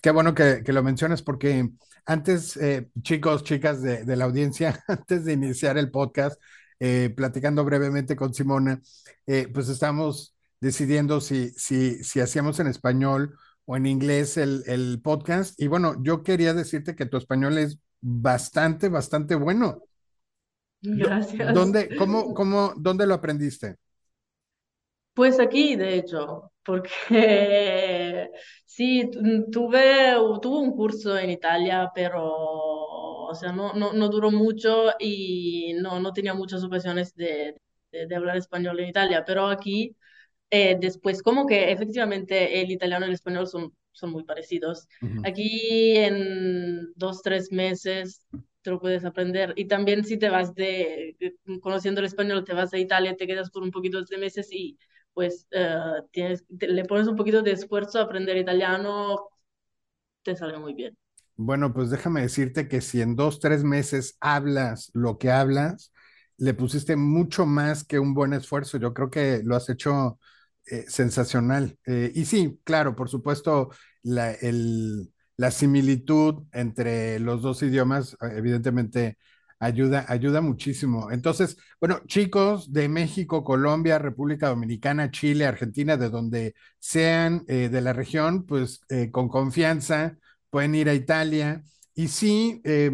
qué 0.00 0.10
bueno 0.10 0.34
que, 0.34 0.62
que 0.64 0.72
lo 0.72 0.82
mencionas 0.82 1.22
porque 1.22 1.70
antes, 2.06 2.56
eh, 2.56 2.90
chicos, 3.02 3.44
chicas 3.44 3.82
de, 3.82 4.04
de 4.04 4.16
la 4.16 4.24
audiencia, 4.24 4.82
antes 4.88 5.24
de 5.24 5.32
iniciar 5.32 5.78
el 5.78 5.90
podcast, 5.90 6.40
eh, 6.78 7.12
platicando 7.14 7.64
brevemente 7.64 8.16
con 8.16 8.32
Simona, 8.34 8.80
eh, 9.26 9.48
pues 9.52 9.68
estamos 9.68 10.34
decidiendo 10.60 11.20
si, 11.20 11.50
si, 11.50 12.02
si 12.02 12.20
hacíamos 12.20 12.58
en 12.60 12.66
español 12.66 13.36
o 13.66 13.76
en 13.76 13.86
inglés 13.86 14.36
el, 14.36 14.62
el 14.66 15.00
podcast. 15.02 15.60
Y 15.60 15.66
bueno, 15.68 16.02
yo 16.02 16.22
quería 16.22 16.54
decirte 16.54 16.96
que 16.96 17.06
tu 17.06 17.16
español 17.16 17.58
es 17.58 17.78
bastante, 18.00 18.88
bastante 18.88 19.34
bueno. 19.34 19.82
Gracias. 20.82 21.56
¿Dónde, 21.56 21.90
cómo, 21.94 22.32
cómo, 22.34 22.72
dónde 22.76 23.06
lo 23.06 23.14
aprendiste? 23.14 23.76
Pues 25.14 25.38
aquí, 25.40 25.76
de 25.76 25.96
hecho, 25.96 26.52
porque 26.64 26.90
sí, 28.64 29.10
tu- 29.10 29.50
tuve, 29.50 30.14
tuve 30.40 30.58
un 30.60 30.72
curso 30.76 31.18
en 31.18 31.30
Italia, 31.30 31.90
pero, 31.94 32.22
o 32.32 33.34
sea, 33.34 33.52
no, 33.52 33.72
no, 33.74 33.92
no 33.92 34.08
duró 34.08 34.30
mucho 34.30 34.92
y 34.98 35.74
no, 35.80 36.00
no 36.00 36.12
tenía 36.12 36.32
muchas 36.34 36.64
ocasiones 36.64 37.14
de, 37.14 37.54
de, 37.92 38.06
de 38.06 38.16
hablar 38.16 38.36
español 38.36 38.80
en 38.80 38.88
Italia, 38.88 39.24
pero 39.26 39.46
aquí, 39.48 39.94
eh, 40.50 40.76
después, 40.80 41.22
como 41.22 41.46
que 41.46 41.72
efectivamente 41.72 42.60
el 42.62 42.70
italiano 42.70 43.06
y 43.06 43.08
el 43.10 43.14
español 43.14 43.46
son, 43.48 43.74
son 43.92 44.10
muy 44.12 44.24
parecidos. 44.24 44.88
Ujú. 45.02 45.24
Aquí 45.24 45.96
en 45.96 46.92
dos, 46.96 47.22
tres 47.22 47.52
meses 47.52 48.26
te 48.62 48.70
lo 48.70 48.80
puedes 48.80 49.04
aprender. 49.04 49.52
Y 49.56 49.66
también 49.66 50.04
si 50.04 50.18
te 50.18 50.28
vas 50.30 50.54
de, 50.54 51.16
conociendo 51.62 52.00
el 52.00 52.06
español, 52.06 52.44
te 52.44 52.54
vas 52.54 52.72
a 52.74 52.78
Italia, 52.78 53.16
te 53.16 53.26
quedas 53.26 53.50
por 53.50 53.62
un 53.62 53.70
poquito 53.70 54.02
de 54.04 54.18
meses 54.18 54.48
y 54.52 54.78
pues 55.14 55.46
eh, 55.52 55.76
tienes, 56.12 56.44
te- 56.58 56.68
le 56.68 56.84
pones 56.84 57.08
un 57.08 57.16
poquito 57.16 57.42
de 57.42 57.52
esfuerzo 57.52 57.98
a 57.98 58.02
aprender 58.02 58.36
italiano, 58.36 59.28
te 60.22 60.36
sale 60.36 60.58
muy 60.58 60.74
bien. 60.74 60.96
Bueno, 61.36 61.72
pues 61.72 61.90
déjame 61.90 62.20
decirte 62.22 62.68
que 62.68 62.80
si 62.82 63.00
en 63.00 63.16
dos, 63.16 63.40
tres 63.40 63.64
meses 63.64 64.16
hablas 64.20 64.90
lo 64.94 65.18
que 65.18 65.30
hablas, 65.30 65.92
le 66.36 66.52
pusiste 66.54 66.96
mucho 66.96 67.46
más 67.46 67.82
que 67.84 67.98
un 67.98 68.12
buen 68.14 68.32
esfuerzo. 68.34 68.76
Yo 68.78 68.92
creo 68.92 69.10
que 69.10 69.40
lo 69.44 69.56
has 69.56 69.68
hecho 69.70 70.18
eh, 70.66 70.84
sensacional. 70.88 71.78
Eh, 71.86 72.12
y 72.14 72.26
sí, 72.26 72.60
claro, 72.64 72.94
por 72.94 73.08
supuesto, 73.08 73.70
la, 74.02 74.32
el- 74.32 75.12
la 75.40 75.50
similitud 75.50 76.44
entre 76.52 77.18
los 77.18 77.40
dos 77.40 77.62
idiomas, 77.62 78.14
evidentemente 78.20 79.16
ayuda, 79.58 80.04
ayuda 80.06 80.42
muchísimo. 80.42 81.10
Entonces, 81.10 81.56
bueno, 81.80 82.02
chicos 82.06 82.74
de 82.74 82.90
México, 82.90 83.42
Colombia, 83.42 83.98
República 83.98 84.48
Dominicana, 84.50 85.10
Chile, 85.10 85.46
Argentina, 85.46 85.96
de 85.96 86.10
donde 86.10 86.54
sean 86.78 87.44
eh, 87.48 87.70
de 87.70 87.80
la 87.80 87.94
región, 87.94 88.44
pues 88.44 88.82
eh, 88.90 89.10
con 89.10 89.30
confianza 89.30 90.18
pueden 90.50 90.74
ir 90.74 90.90
a 90.90 90.94
Italia. 90.94 91.62
Y 91.94 92.08
sí, 92.08 92.60
eh, 92.64 92.90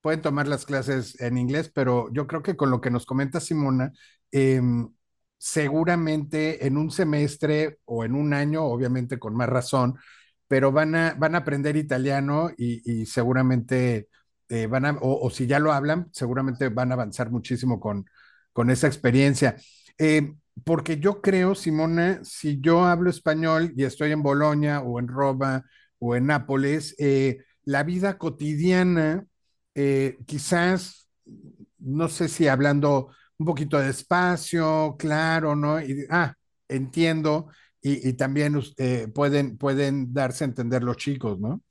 pueden 0.00 0.22
tomar 0.22 0.48
las 0.48 0.64
clases 0.64 1.20
en 1.20 1.36
inglés, 1.36 1.70
pero 1.74 2.10
yo 2.14 2.26
creo 2.26 2.42
que 2.42 2.56
con 2.56 2.70
lo 2.70 2.80
que 2.80 2.90
nos 2.90 3.04
comenta 3.04 3.40
Simona, 3.40 3.92
em, 4.30 4.88
seguramente 5.36 6.66
en 6.66 6.78
un 6.78 6.90
semestre 6.90 7.78
o 7.84 8.04
en 8.06 8.14
un 8.14 8.32
año, 8.32 8.64
obviamente 8.64 9.18
con 9.18 9.36
más 9.36 9.50
razón, 9.50 9.96
pero 10.54 10.70
van 10.70 10.94
a, 10.94 11.14
van 11.14 11.34
a 11.34 11.38
aprender 11.38 11.74
italiano 11.76 12.48
y, 12.56 13.00
y 13.00 13.06
seguramente 13.06 14.08
eh, 14.48 14.68
van 14.68 14.84
a, 14.86 14.92
o, 15.00 15.26
o, 15.26 15.28
si 15.28 15.48
ya 15.48 15.58
lo 15.58 15.72
hablan, 15.72 16.08
seguramente 16.12 16.68
van 16.68 16.92
a 16.92 16.94
avanzar 16.94 17.28
muchísimo 17.32 17.80
con, 17.80 18.08
con 18.52 18.70
esa 18.70 18.86
experiencia. 18.86 19.56
Eh, 19.98 20.32
porque 20.62 21.00
yo 21.00 21.20
creo, 21.20 21.56
Simona, 21.56 22.20
si 22.22 22.60
yo 22.60 22.84
hablo 22.84 23.10
español 23.10 23.72
y 23.76 23.82
estoy 23.82 24.12
en 24.12 24.22
Bolonia 24.22 24.80
o 24.80 25.00
en 25.00 25.08
Roma 25.08 25.64
o 25.98 26.14
en 26.14 26.26
Nápoles, 26.26 26.94
eh, 27.00 27.38
la 27.64 27.82
vida 27.82 28.16
cotidiana, 28.16 29.26
eh, 29.74 30.18
quizás, 30.24 31.08
no 31.78 32.08
sé 32.08 32.28
si 32.28 32.46
hablando 32.46 33.08
un 33.38 33.46
poquito 33.46 33.80
despacio, 33.80 34.94
claro, 35.00 35.56
¿no? 35.56 35.80
Y, 35.80 36.06
ah, 36.10 36.32
entiendo, 36.68 37.48
y, 37.84 38.08
y 38.10 38.14
también 38.14 38.60
eh, 38.78 39.08
pueden, 39.14 39.58
pueden 39.58 40.14
darse 40.14 40.44
a 40.44 40.48
entender 40.48 40.84
los 40.84 40.98
chicos, 40.98 41.40
¿no? 41.40 41.62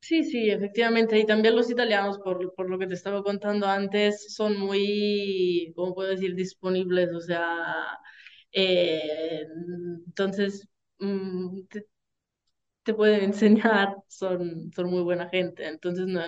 Sí, 0.00 0.24
sí, 0.24 0.50
efectivamente. 0.50 1.16
Y 1.18 1.26
también 1.26 1.54
los 1.54 1.70
italianos, 1.70 2.18
por, 2.18 2.52
por 2.54 2.68
lo 2.68 2.76
que 2.78 2.88
te 2.88 2.94
estaba 2.94 3.22
contando 3.22 3.68
antes, 3.68 4.34
son 4.34 4.58
muy, 4.58 5.72
¿cómo 5.76 5.94
puedo 5.94 6.10
decir?, 6.10 6.34
disponibles. 6.34 7.10
O 7.14 7.20
sea, 7.20 7.46
eh, 8.52 9.46
entonces, 10.06 10.68
mm, 10.98 11.62
te, 11.68 11.86
te 12.84 12.94
pueden 12.94 13.24
enseñar, 13.24 13.96
son, 14.08 14.72
son 14.74 14.90
muy 14.90 15.02
buena 15.02 15.28
gente. 15.30 15.66
Entonces, 15.68 16.06
no, 16.06 16.22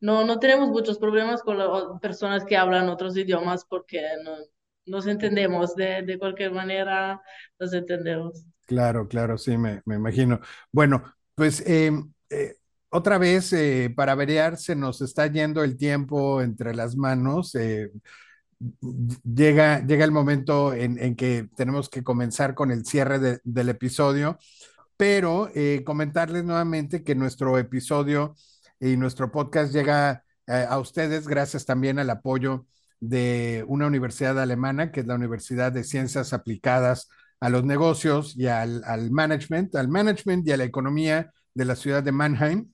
no, 0.00 0.24
no 0.26 0.38
tenemos 0.38 0.68
muchos 0.70 0.98
problemas 0.98 1.42
con 1.42 1.58
las 1.58 1.70
personas 2.00 2.44
que 2.44 2.56
hablan 2.56 2.88
otros 2.88 3.16
idiomas 3.16 3.64
porque 3.64 4.02
no, 4.24 4.36
nos 4.88 5.06
entendemos 5.06 5.74
de, 5.74 6.02
de 6.02 6.18
cualquier 6.18 6.52
manera, 6.52 7.20
nos 7.58 7.72
entendemos. 7.72 8.44
Claro, 8.68 9.08
claro, 9.08 9.38
sí, 9.38 9.56
me, 9.56 9.80
me 9.86 9.96
imagino. 9.96 10.40
Bueno, 10.70 11.02
pues 11.34 11.62
eh, 11.66 11.90
eh, 12.28 12.56
otra 12.90 13.16
vez, 13.16 13.52
eh, 13.52 13.92
para 13.96 14.14
variar, 14.14 14.58
se 14.58 14.76
nos 14.76 15.00
está 15.00 15.26
yendo 15.26 15.64
el 15.64 15.76
tiempo 15.76 16.42
entre 16.42 16.74
las 16.74 16.96
manos. 16.96 17.56
Llega, 19.34 19.86
llega 19.86 20.04
el 20.04 20.10
momento 20.10 20.74
en, 20.74 21.14
que 21.16 21.48
tenemos 21.56 21.88
que 21.88 22.02
comenzar 22.02 22.54
con 22.54 22.70
el 22.70 22.84
cierre 22.84 23.18
de, 23.18 23.40
del 23.44 23.68
episodio, 23.68 24.36
pero 24.96 25.48
comentarles 25.84 26.44
nuevamente 26.44 27.04
que 27.04 27.14
nuestro 27.14 27.56
episodio 27.56 28.34
y 28.80 28.96
nuestro 28.96 29.30
podcast 29.30 29.72
llega 29.72 30.24
a 30.46 30.78
ustedes 30.78 31.28
gracias 31.28 31.64
también 31.64 32.00
al 32.00 32.10
apoyo 32.10 32.66
de 33.00 33.64
una 33.68 33.86
universidad 33.86 34.40
alemana, 34.40 34.90
que 34.92 35.00
es 35.00 35.06
la 35.06 35.14
Universidad 35.14 35.72
de 35.72 35.84
Ciencias 35.84 36.32
Aplicadas 36.32 37.08
a 37.40 37.48
los 37.48 37.64
Negocios 37.64 38.34
y 38.36 38.46
al, 38.46 38.82
al 38.84 39.10
Management, 39.10 39.74
al 39.76 39.88
Management 39.88 40.46
y 40.46 40.52
a 40.52 40.56
la 40.56 40.64
Economía 40.64 41.32
de 41.54 41.64
la 41.64 41.76
ciudad 41.76 42.02
de 42.02 42.12
Mannheim. 42.12 42.72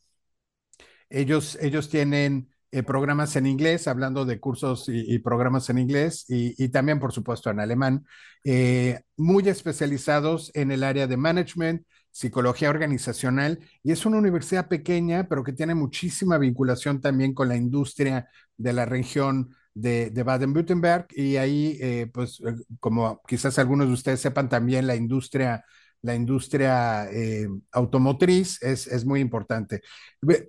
Ellos, 1.10 1.58
ellos 1.60 1.88
tienen 1.88 2.48
eh, 2.74 2.82
programas 2.82 3.36
en 3.36 3.46
inglés, 3.46 3.86
hablando 3.86 4.24
de 4.24 4.40
cursos 4.40 4.86
y, 4.88 5.18
programas 5.20 5.70
en 5.70 5.78
inglés 5.78 6.24
y, 6.28 6.60
y, 6.62 6.70
también, 6.70 6.98
por 6.98 7.12
supuesto, 7.12 7.50
en 7.50 7.60
alemán, 7.60 8.04
eh, 8.44 9.00
muy 9.16 9.48
especializados 9.48 10.50
en 10.54 10.72
el 10.72 10.82
área 10.82 11.06
de 11.06 11.16
management, 11.16 11.86
psicología 12.10 12.70
organizacional, 12.70 13.60
y 13.82 13.92
es 13.92 14.06
una 14.06 14.18
universidad 14.18 14.68
pequeña, 14.68 15.28
pero 15.28 15.44
que 15.44 15.52
tiene 15.52 15.74
muchísima 15.74 16.36
vinculación 16.36 17.00
también 17.00 17.32
con 17.32 17.48
la 17.48 17.56
industria 17.56 18.28
de 18.56 18.72
la 18.72 18.86
región 18.86 19.54
de, 19.74 20.10
de 20.10 20.22
Baden-Württemberg, 20.22 21.08
y 21.10 21.36
ahí, 21.36 21.78
eh, 21.80 22.08
pues, 22.12 22.40
eh, 22.40 22.54
como 22.80 23.20
quizás 23.26 23.58
algunos 23.58 23.88
de 23.88 23.94
ustedes 23.94 24.20
sepan, 24.20 24.48
también 24.48 24.86
la 24.86 24.96
industria 24.96 25.64
la 26.04 26.14
industria 26.14 27.10
eh, 27.10 27.48
automotriz 27.72 28.62
es, 28.62 28.86
es, 28.86 29.04
muy 29.06 29.20
importante. 29.20 29.80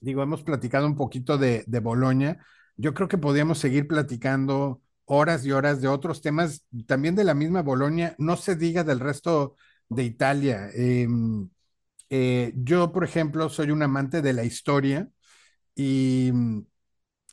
digo, 0.00 0.22
hemos 0.22 0.42
platicado 0.42 0.86
un 0.86 0.96
poquito 0.96 1.38
de, 1.38 1.64
de 1.66 1.80
Boloña, 1.80 2.38
yo 2.76 2.94
creo 2.94 3.08
que 3.08 3.18
podríamos 3.18 3.58
seguir 3.58 3.86
platicando 3.86 4.80
horas 5.04 5.44
y 5.44 5.52
horas 5.52 5.80
de 5.80 5.88
otros 5.88 6.22
temas, 6.22 6.64
también 6.86 7.16
de 7.16 7.24
la 7.24 7.34
misma 7.34 7.62
Boloña, 7.62 8.14
no 8.18 8.36
se 8.36 8.54
diga 8.54 8.84
del 8.84 9.00
resto 9.00 9.56
de 9.90 10.04
Italia. 10.04 10.70
Eh, 10.74 11.06
eh, 12.08 12.52
yo, 12.56 12.92
por 12.92 13.04
ejemplo, 13.04 13.48
soy 13.48 13.70
un 13.70 13.82
amante 13.82 14.22
de 14.22 14.32
la 14.32 14.44
historia 14.44 15.08
y 15.74 16.32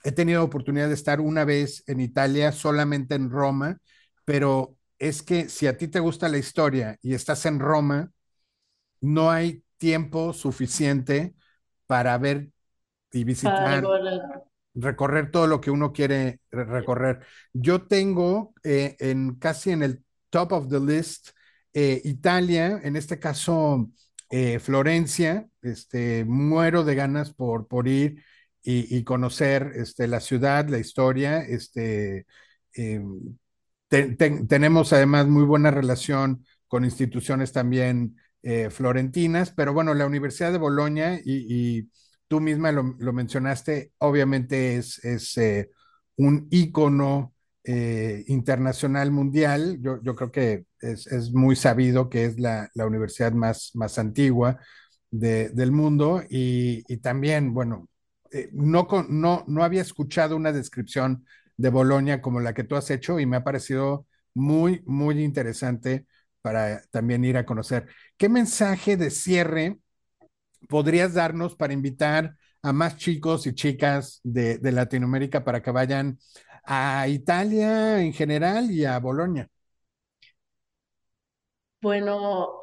he 0.04 0.12
tenido 0.12 0.44
oportunidad 0.44 0.88
de 0.88 0.94
estar 0.94 1.22
una 1.22 1.46
vez 1.46 1.84
en 1.88 2.00
Italia, 2.02 2.52
solamente 2.52 3.16
en 3.16 3.30
Roma, 3.30 3.80
pero 4.26 4.76
es 5.00 5.24
que 5.24 5.50
si 5.50 5.68
a 5.68 5.78
ti 5.78 5.88
te 5.88 6.00
gusta 6.00 6.30
la 6.30 6.38
historia 6.38 6.98
y 7.02 7.14
estás 7.14 7.46
en 7.46 7.60
Roma, 7.60 8.12
no 9.02 9.32
hay 9.32 9.64
tiempo 9.78 10.34
suficiente 10.34 11.36
para 11.86 12.18
ver 12.18 12.50
y 13.12 13.24
visitar, 13.24 13.84
recorrer 14.74 15.32
todo 15.32 15.48
lo 15.48 15.62
que 15.62 15.72
uno 15.72 15.94
quiere 15.94 16.40
recorrer. 16.52 17.26
Yo 17.54 17.88
tengo 17.88 18.54
eh, 18.64 18.96
en 19.00 19.36
casi 19.36 19.72
en 19.72 19.84
el 19.84 20.04
top 20.30 20.52
of 20.52 20.70
the 20.70 20.80
list 20.80 21.30
eh, 21.80 22.02
Italia, 22.06 22.82
en 22.84 22.96
este 22.96 23.20
caso 23.20 23.92
eh, 24.32 24.58
Florencia, 24.58 25.48
este, 25.62 26.26
muero 26.26 26.84
de 26.84 26.96
ganas 26.96 27.36
por, 27.36 27.68
por 27.68 27.88
ir 27.88 28.24
y, 28.64 29.04
conocer 29.04 29.74
este, 29.76 30.08
la 30.08 30.20
ciudad, 30.20 30.68
la 30.70 30.80
historia. 30.80 31.42
Este, 31.42 32.26
eh, 32.76 33.00
te, 33.90 34.16
te, 34.16 34.46
tenemos 34.48 34.92
además 34.92 35.28
muy 35.28 35.44
buena 35.44 35.70
relación 35.70 36.44
con 36.68 36.84
instituciones 36.84 37.52
también 37.54 38.16
florentinas, 38.72 39.52
pero 39.52 39.74
bueno, 39.74 39.94
la 39.94 40.08
Universidad 40.08 40.52
de 40.52 40.58
Bolonia, 40.58 41.20
y, 41.24 41.90
tú 42.28 42.40
misma 42.42 42.72
lo, 42.72 42.96
lo, 42.98 43.14
mencionaste, 43.14 43.92
obviamente 44.00 44.78
es, 44.78 45.04
es 45.06 45.38
un 46.16 46.48
ícono 46.50 47.36
eh, 47.70 48.24
internacional 48.28 49.12
mundial. 49.12 49.78
Yo, 49.82 50.02
yo 50.02 50.16
creo 50.16 50.32
que 50.32 50.66
es, 50.80 51.06
es, 51.08 51.34
muy 51.34 51.58
sabido 51.58 52.10
que 52.10 52.24
es 52.24 52.40
la, 52.40 52.72
la 52.76 52.86
universidad 52.86 53.34
más, 53.34 53.72
más 53.74 54.00
antigua 54.00 54.58
de, 55.12 55.50
del 55.50 55.74
mundo 55.74 56.24
y, 56.30 56.84
y 56.88 56.98
también, 56.98 57.54
bueno, 57.54 57.90
eh, 58.32 58.50
no, 58.54 58.88
no, 59.10 59.44
no 59.48 59.64
había 59.66 59.82
escuchado 59.82 60.38
una 60.38 60.54
descripción 60.54 61.26
de 61.58 61.70
Bolonia 61.70 62.22
como 62.22 62.40
la 62.40 62.54
que 62.54 62.64
tú 62.64 62.78
has 62.78 62.90
hecho 62.90 63.20
y 63.20 63.26
me 63.26 63.36
ha 63.36 63.44
parecido 63.44 64.08
muy, 64.34 64.82
muy 64.86 65.22
interesante 65.22 66.06
para 66.42 66.82
también 66.92 67.26
ir 67.26 67.36
a 67.36 67.46
conocer. 67.46 67.88
¿Qué 68.16 68.30
mensaje 68.30 68.96
de 68.96 69.10
cierre 69.10 69.78
podrías 70.70 71.14
darnos 71.14 71.58
para 71.58 71.74
invitar 71.74 72.38
a 72.62 72.72
más 72.72 72.96
chicos 72.96 73.46
y 73.46 73.54
chicas 73.54 74.22
de, 74.24 74.58
de 74.58 74.72
Latinoamérica 74.72 75.44
para 75.44 75.62
que 75.62 75.72
vayan 75.72 76.18
a 76.68 77.08
Italia 77.10 78.02
en 78.02 78.14
general 78.14 78.72
y 78.72 78.86
a 78.86 79.00
Bolonia? 79.00 79.50
Bueno, 81.82 82.60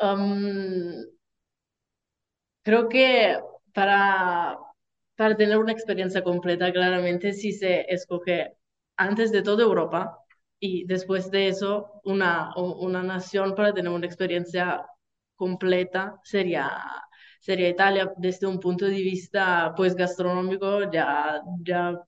creo 2.62 2.88
que 2.88 3.38
para 3.72 4.58
para 5.16 5.36
tener 5.36 5.58
una 5.58 5.70
experiencia 5.72 6.24
completa, 6.24 6.72
claramente 6.72 7.32
si 7.34 7.52
se 7.52 7.82
escoge 7.92 8.56
antes 8.96 9.30
de 9.32 9.42
toda 9.42 9.62
Europa, 9.64 10.18
y 10.58 10.84
después 10.86 11.30
de 11.30 11.48
eso, 11.48 12.00
una, 12.04 12.52
una 12.56 13.02
nación 13.04 13.54
para 13.54 13.72
tener 13.72 13.92
una 13.92 14.06
experiencia 14.06 14.84
completa 15.36 16.18
sería, 16.24 16.68
sería 17.44 17.68
Italia 17.68 18.10
desde 18.16 18.46
un 18.46 18.58
punto 18.58 18.86
de 18.86 18.92
vista 19.02 19.74
pues 19.76 19.94
gastronómico, 19.94 20.90
ya, 20.90 21.40
ya 21.62 22.00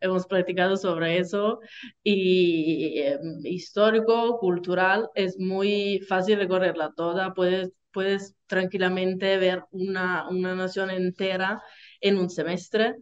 hemos 0.00 0.26
practicado 0.26 0.76
sobre 0.76 1.18
eso, 1.18 1.60
y 2.02 2.98
eh, 3.00 3.18
histórico, 3.44 4.38
cultural, 4.38 5.08
es 5.14 5.38
muy 5.38 6.00
fácil 6.08 6.38
recorrerla 6.38 6.92
toda, 6.96 7.34
puedes, 7.34 7.72
puedes 7.92 8.34
tranquilamente 8.46 9.36
ver 9.38 9.64
una, 9.72 10.28
una 10.28 10.54
nación 10.54 10.90
entera 10.90 11.60
en 12.00 12.18
un 12.18 12.30
semestre. 12.30 12.94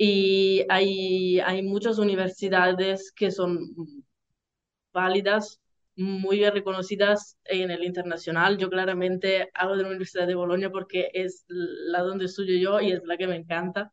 Y 0.00 0.64
hay, 0.68 1.40
hay 1.40 1.62
muchas 1.62 1.98
universidades 1.98 3.12
que 3.12 3.30
son 3.32 3.58
válidas, 4.92 5.60
muy 5.98 6.38
bien 6.38 6.54
reconocidas 6.54 7.38
en 7.44 7.70
el 7.72 7.84
internacional. 7.84 8.58
Yo 8.58 8.70
claramente 8.70 9.50
hago 9.54 9.76
de 9.76 9.82
la 9.84 9.88
Universidad 9.90 10.26
de 10.28 10.36
Bolonia 10.36 10.70
porque 10.70 11.10
es 11.14 11.44
la 11.48 12.02
donde 12.02 12.26
estudio 12.26 12.58
yo 12.58 12.80
y 12.80 12.92
es 12.92 13.02
la 13.04 13.16
que 13.18 13.26
me 13.28 13.36
encanta, 13.36 13.92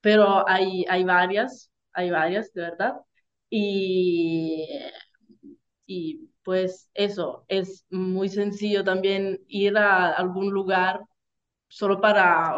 pero 0.00 0.48
hay, 0.48 0.84
hay 0.88 1.04
varias, 1.04 1.70
hay 1.92 2.10
varias, 2.10 2.52
de 2.54 2.62
verdad. 2.62 2.94
Y, 3.50 4.66
y 5.86 6.28
pues 6.44 6.88
eso, 6.94 7.44
es 7.48 7.84
muy 7.90 8.28
sencillo 8.28 8.84
también 8.84 9.40
ir 9.48 9.76
a 9.78 10.10
algún 10.12 10.50
lugar 10.52 11.00
solo 11.68 12.00
para 12.00 12.56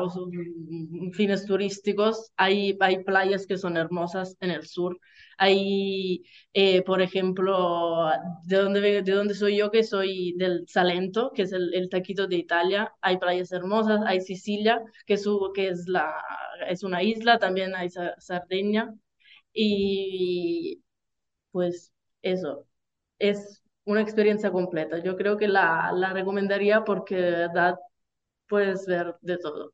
fines 1.13 1.47
turísticos. 1.47 2.33
Hay, 2.37 2.77
hay 2.81 3.05
playas 3.05 3.47
que 3.47 3.59
son 3.59 3.77
hermosas 3.77 4.37
en 4.41 4.51
el 4.51 4.67
sur. 4.67 4.99
Hay, 5.39 6.24
eh, 6.53 6.82
por 6.82 7.03
ejemplo, 7.03 8.09
de 8.45 8.57
donde, 8.57 8.80
de 9.03 9.12
donde 9.12 9.35
soy 9.35 9.57
yo, 9.59 9.70
que 9.70 9.82
soy 9.85 10.35
del 10.39 10.66
Salento, 10.68 11.32
que 11.35 11.43
es 11.43 11.53
el, 11.53 11.74
el 11.74 11.89
taquito 11.89 12.26
de 12.26 12.37
Italia. 12.37 12.93
Hay 13.01 13.18
playas 13.18 13.53
hermosas. 13.53 14.01
Hay 14.07 14.20
Sicilia, 14.20 14.80
que, 15.07 15.14
es, 15.14 15.26
que 15.55 15.68
es, 15.68 15.89
la, 15.89 16.14
es 16.68 16.82
una 16.85 17.03
isla. 17.03 17.39
También 17.39 17.74
hay 17.74 17.89
Sardeña. 18.18 18.95
Y 19.53 20.82
pues 21.53 21.93
eso, 22.22 22.66
es 23.18 23.62
una 23.85 24.03
experiencia 24.03 24.53
completa. 24.53 24.99
Yo 25.03 25.16
creo 25.16 25.37
que 25.39 25.49
la, 25.49 25.93
la 25.95 26.12
recomendaría 26.12 26.85
porque 26.85 27.16
de 27.16 27.49
puedes 28.49 28.87
ver 28.87 29.16
de 29.22 29.39
todo. 29.39 29.72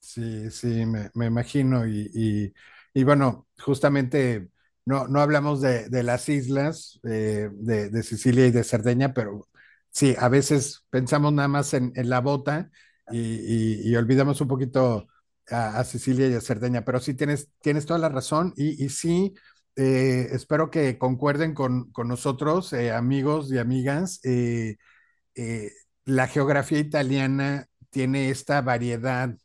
Sí, 0.00 0.50
sí, 0.50 0.86
me, 0.86 1.10
me 1.14 1.26
imagino. 1.26 1.86
Y, 1.86 2.10
y, 2.14 2.54
y, 2.94 3.04
bueno, 3.04 3.48
justamente 3.58 4.48
no, 4.88 5.06
no 5.06 5.20
hablamos 5.20 5.60
de, 5.60 6.02
las 6.02 6.30
islas 6.30 6.98
eh, 7.04 7.50
de, 7.52 8.02
Sicilia 8.02 8.46
y 8.46 8.50
de 8.50 8.64
Cerdeña, 8.64 9.12
pero 9.12 9.46
sí, 9.90 10.16
a 10.18 10.30
veces 10.30 10.86
pensamos 10.88 11.30
nada 11.34 11.46
más 11.48 11.74
en, 11.74 11.92
la 11.94 12.20
bota 12.22 12.70
y, 13.10 13.94
olvidamos 13.96 14.40
un 14.40 14.48
poquito 14.48 15.06
a, 15.50 15.84
Sicilia 15.84 16.28
y 16.28 16.34
a 16.34 16.40
Cerdeña, 16.40 16.86
pero 16.86 17.00
sí 17.00 17.12
tienes, 17.12 17.50
tienes 17.60 17.84
toda 17.84 17.98
la 17.98 18.08
razón 18.08 18.54
y, 18.56 18.88
sí. 18.88 19.34
Eh, 19.76 20.28
espero 20.32 20.70
que 20.70 20.98
concuerden 20.98 21.54
con, 21.54 21.92
con 21.92 22.08
nosotros, 22.08 22.72
eh, 22.72 22.90
amigos 22.90 23.52
y 23.52 23.58
amigas. 23.58 24.20
La 26.06 26.26
geografía 26.28 26.78
italiana 26.78 27.68
tiene 27.90 28.30
esta 28.30 28.62
variedad 28.62 29.36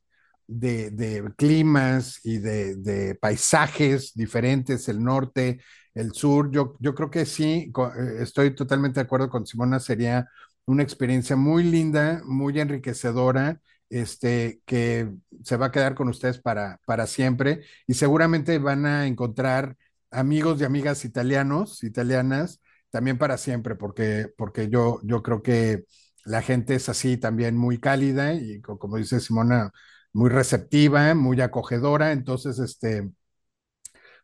de, 0.48 0.92
de 0.92 1.24
climas 1.38 2.20
y 2.24 2.38
de, 2.40 2.76
de, 2.76 3.16
paisajes 3.16 4.14
diferentes, 4.14 4.88
el 4.90 5.04
norte, 5.04 5.62
el 5.94 6.14
sur. 6.14 6.52
Yo, 6.52 6.76
yo 6.80 6.96
creo 6.96 7.10
que 7.10 7.26
sí, 7.26 7.72
eh, 7.98 8.16
estoy 8.20 8.56
totalmente 8.56 9.00
de 9.00 9.06
acuerdo 9.06 9.30
con 9.30 9.46
Simona, 9.46 9.80
sería 9.80 10.28
una 10.66 10.84
experiencia 10.84 11.36
muy 11.36 11.64
linda, 11.64 12.22
muy 12.26 12.60
enriquecedora, 12.60 13.60
este, 13.90 14.62
que 14.66 15.10
se 15.44 15.58
va 15.58 15.68
a 15.68 15.72
quedar 15.72 15.96
con 15.96 16.10
ustedes 16.10 16.40
para, 16.40 16.80
para 16.86 17.06
siempre 17.08 17.62
y 17.86 17.94
seguramente 17.94 18.58
van 18.58 18.86
a 18.86 19.08
encontrar 19.08 19.78
amigos 20.12 20.62
y 20.62 20.64
amigas 20.64 21.06
italianos, 21.06 21.84
italianas, 21.84 22.62
también 22.90 23.18
para 23.18 23.38
siempre, 23.38 23.76
porque, 23.76 24.32
porque 24.38 24.70
yo, 24.70 25.00
yo 25.04 25.24
creo 25.24 25.42
que 25.42 25.86
la 26.26 26.42
gente 26.42 26.76
es 26.76 26.90
así 26.90 27.18
también 27.18 27.58
muy 27.58 27.80
cálida 27.80 28.34
y 28.34 28.62
como 28.62 28.98
dice 28.98 29.20
Simona, 29.20 29.72
muy 30.14 30.30
receptiva, 30.30 31.14
muy 31.16 31.42
acogedora. 31.42 32.12
Entonces, 32.12 32.60
este, 32.60 33.12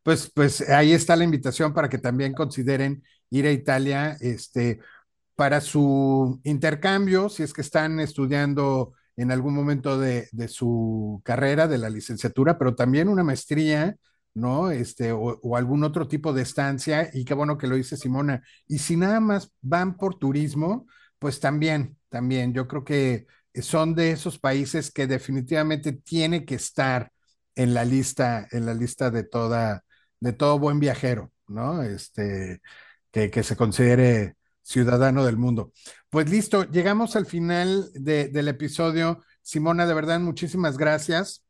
pues, 0.03 0.31
pues 0.33 0.67
ahí 0.69 0.93
está 0.93 1.15
la 1.15 1.23
invitación 1.23 1.73
para 1.73 1.89
que 1.89 1.97
también 1.97 2.33
consideren 2.33 3.03
ir 3.29 3.45
a 3.47 3.51
Italia, 3.51 4.17
este, 4.21 4.79
para 5.35 5.61
su 5.61 6.39
intercambio, 6.43 7.29
si 7.29 7.43
es 7.43 7.53
que 7.53 7.61
están 7.61 7.99
estudiando 7.99 8.93
en 9.15 9.31
algún 9.31 9.53
momento 9.53 9.99
de, 9.99 10.27
de 10.31 10.47
su 10.47 11.21
carrera, 11.25 11.67
de 11.67 11.77
la 11.77 11.89
licenciatura, 11.89 12.57
pero 12.57 12.75
también 12.75 13.09
una 13.09 13.23
maestría, 13.23 13.97
¿no? 14.33 14.71
Este, 14.71 15.11
o, 15.11 15.39
o, 15.41 15.57
algún 15.57 15.83
otro 15.83 16.07
tipo 16.07 16.33
de 16.33 16.41
estancia, 16.43 17.09
y 17.13 17.25
qué 17.25 17.33
bueno 17.33 17.57
que 17.57 17.67
lo 17.67 17.75
dice 17.75 17.97
Simona. 17.97 18.43
Y 18.67 18.79
si 18.79 18.95
nada 18.95 19.19
más 19.19 19.51
van 19.61 19.97
por 19.97 20.17
turismo, 20.17 20.87
pues 21.19 21.39
también, 21.39 21.97
también, 22.09 22.53
yo 22.53 22.67
creo 22.67 22.83
que 22.85 23.27
son 23.61 23.95
de 23.95 24.11
esos 24.11 24.39
países 24.39 24.91
que 24.91 25.07
definitivamente 25.07 25.93
tiene 25.93 26.45
que 26.45 26.55
estar 26.55 27.11
en 27.55 27.73
la 27.73 27.85
lista, 27.85 28.47
en 28.51 28.65
la 28.65 28.73
lista 28.73 29.11
de 29.11 29.23
toda, 29.23 29.83
de 30.19 30.33
todo 30.33 30.59
buen 30.59 30.79
viajero, 30.79 31.31
¿no? 31.47 31.83
Este, 31.83 32.61
que, 33.11 33.29
que 33.31 33.43
se 33.43 33.55
considere 33.55 34.35
ciudadano 34.61 35.25
del 35.25 35.37
mundo. 35.37 35.71
Pues 36.09 36.29
listo, 36.29 36.63
llegamos 36.65 37.15
al 37.15 37.25
final 37.25 37.89
de, 37.93 38.27
del 38.29 38.47
episodio. 38.47 39.23
Simona, 39.41 39.85
de 39.87 39.93
verdad, 39.93 40.19
muchísimas 40.19 40.77
gracias. 40.77 41.43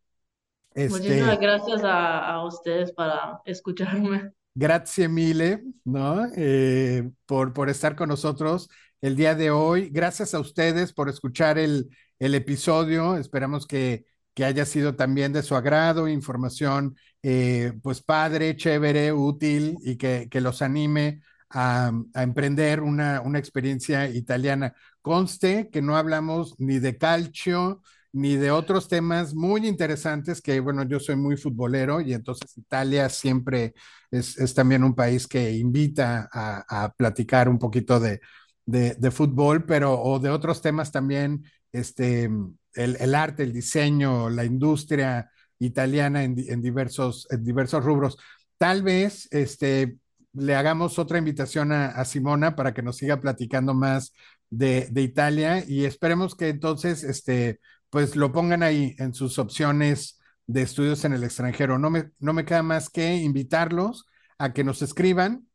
Este, 0.74 0.97
muchísimas 0.99 1.39
gracias 1.39 1.84
a, 1.84 2.34
a 2.34 2.45
ustedes 2.45 2.91
para 2.93 3.41
escucharme. 3.45 4.32
Grazie 4.56 5.08
mille, 5.08 5.64
¿no? 5.86 6.26
Eh, 6.36 7.10
por, 7.26 7.54
por 7.54 7.70
estar 7.70 7.95
con 7.95 8.10
nosotros 8.10 8.70
el 9.02 9.16
día 9.16 9.36
de 9.36 9.52
hoy. 9.52 9.89
Gracias 9.89 10.34
a 10.34 10.39
ustedes 10.39 10.91
por 10.91 11.08
escuchar 11.10 11.58
el, 11.58 11.89
el 12.20 12.36
episodio. 12.36 13.16
Esperamos 13.18 13.66
que, 13.66 14.06
que, 14.34 14.43
haya 14.45 14.66
sido 14.66 14.95
también 14.95 15.32
de 15.32 15.43
su 15.43 15.56
agrado, 15.56 16.08
información 16.10 16.97
eh, 17.24 17.74
pues 17.82 18.02
padre, 18.02 18.58
chévere, 18.58 19.14
útil 19.14 19.78
y 19.84 19.95
que, 19.97 20.28
que 20.30 20.41
los 20.41 20.62
anime 20.62 21.22
a, 21.50 21.91
a, 22.14 22.24
emprender 22.24 22.82
una, 22.82 23.22
una 23.22 23.39
experiencia 23.39 24.10
italiana. 24.10 24.74
Conste 25.02 25.70
que 25.70 25.82
no 25.82 25.95
hablamos 25.95 26.56
ni 26.60 26.80
de 26.80 26.97
calcio, 26.97 27.82
ni 28.12 28.36
de 28.36 28.51
otros 28.51 28.88
temas 28.88 29.36
muy 29.36 29.68
interesantes 29.68 30.41
que, 30.41 30.60
bueno, 30.60 30.84
yo 30.84 30.99
soy 30.99 31.16
muy 31.16 31.38
futbolero 31.38 32.01
y 32.01 32.14
entonces 32.14 32.57
Italia 32.57 33.10
siempre 33.10 33.74
es, 34.12 34.38
es 34.38 34.53
también 34.53 34.84
un 34.84 34.95
país 34.95 35.28
que 35.28 35.53
invita 35.53 36.30
a, 36.32 36.93
platicar 36.97 37.49
un 37.49 37.60
poquito 37.60 37.99
de, 37.99 38.20
de, 38.66 39.12
fútbol, 39.12 39.66
pero 39.66 40.01
o 40.01 40.20
de 40.20 40.30
otros 40.30 40.62
temas 40.62 40.91
también, 40.91 41.43
este, 41.72 42.26
el, 42.74 42.97
el 42.99 43.16
arte, 43.16 43.43
el 43.43 43.53
diseño, 43.53 44.30
la 44.30 44.45
industria 44.45 45.30
italiana 45.60 46.24
en, 46.24 46.36
en, 46.38 46.62
diversos, 46.62 47.28
en 47.30 47.43
diversos 47.43 47.84
rubros. 47.84 48.18
Tal 48.57 48.82
vez 48.82 49.28
este, 49.32 49.97
le 50.34 50.55
hagamos 50.55 50.99
otra 50.99 51.18
invitación 51.18 51.72
a, 51.72 51.88
a 51.88 52.05
Simona 52.05 52.55
para 52.55 52.74
que 52.74 52.82
nos 52.82 52.97
siga 52.97 53.22
platicando 53.22 53.74
más 53.74 54.14
de, 54.49 54.88
de, 54.91 55.01
Italia 55.01 55.64
y 55.68 55.86
esperemos 55.86 56.36
que 56.36 56.49
entonces 56.49 57.03
este, 57.03 57.60
pues 57.90 58.16
lo 58.16 58.32
pongan 58.32 58.64
ahí 58.64 58.96
en 59.00 59.14
sus 59.14 59.40
opciones 59.40 60.20
de 60.48 60.62
estudios 60.62 61.06
en 61.06 61.14
el 61.14 61.24
extranjero. 61.24 61.78
No 61.80 61.90
me, 61.90 62.12
no 62.20 62.34
me 62.34 62.46
queda 62.46 62.64
más 62.64 62.90
que 62.90 63.16
invitarlos 63.18 64.06
a 64.38 64.54
que 64.54 64.64
nos 64.64 64.82
escriban 64.82 65.50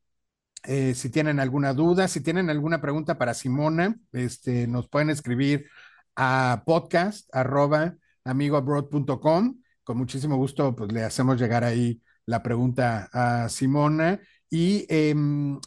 eh, 0.67 0.95
si 0.95 1.11
tienen 1.11 1.41
alguna 1.41 1.75
duda, 1.75 2.09
si 2.09 2.23
tienen 2.23 2.49
alguna 2.49 2.81
pregunta 2.81 3.19
para 3.19 3.35
Simona, 3.35 3.97
este, 4.13 4.67
nos 4.67 4.89
pueden 4.89 5.11
escribir 5.11 5.67
a 6.17 6.63
podcast 6.65 7.29
arroba 7.35 7.97
amigoabroad.com. 8.25 9.61
Con 9.83 9.99
muchísimo 9.99 10.37
gusto, 10.37 10.75
pues 10.75 10.91
le 10.93 11.05
hacemos 11.05 11.39
llegar 11.39 11.65
ahí 11.65 12.01
la 12.25 12.43
pregunta 12.43 13.11
a 13.13 13.49
Simona. 13.51 14.21
Y 14.49 14.87
eh, 14.89 15.15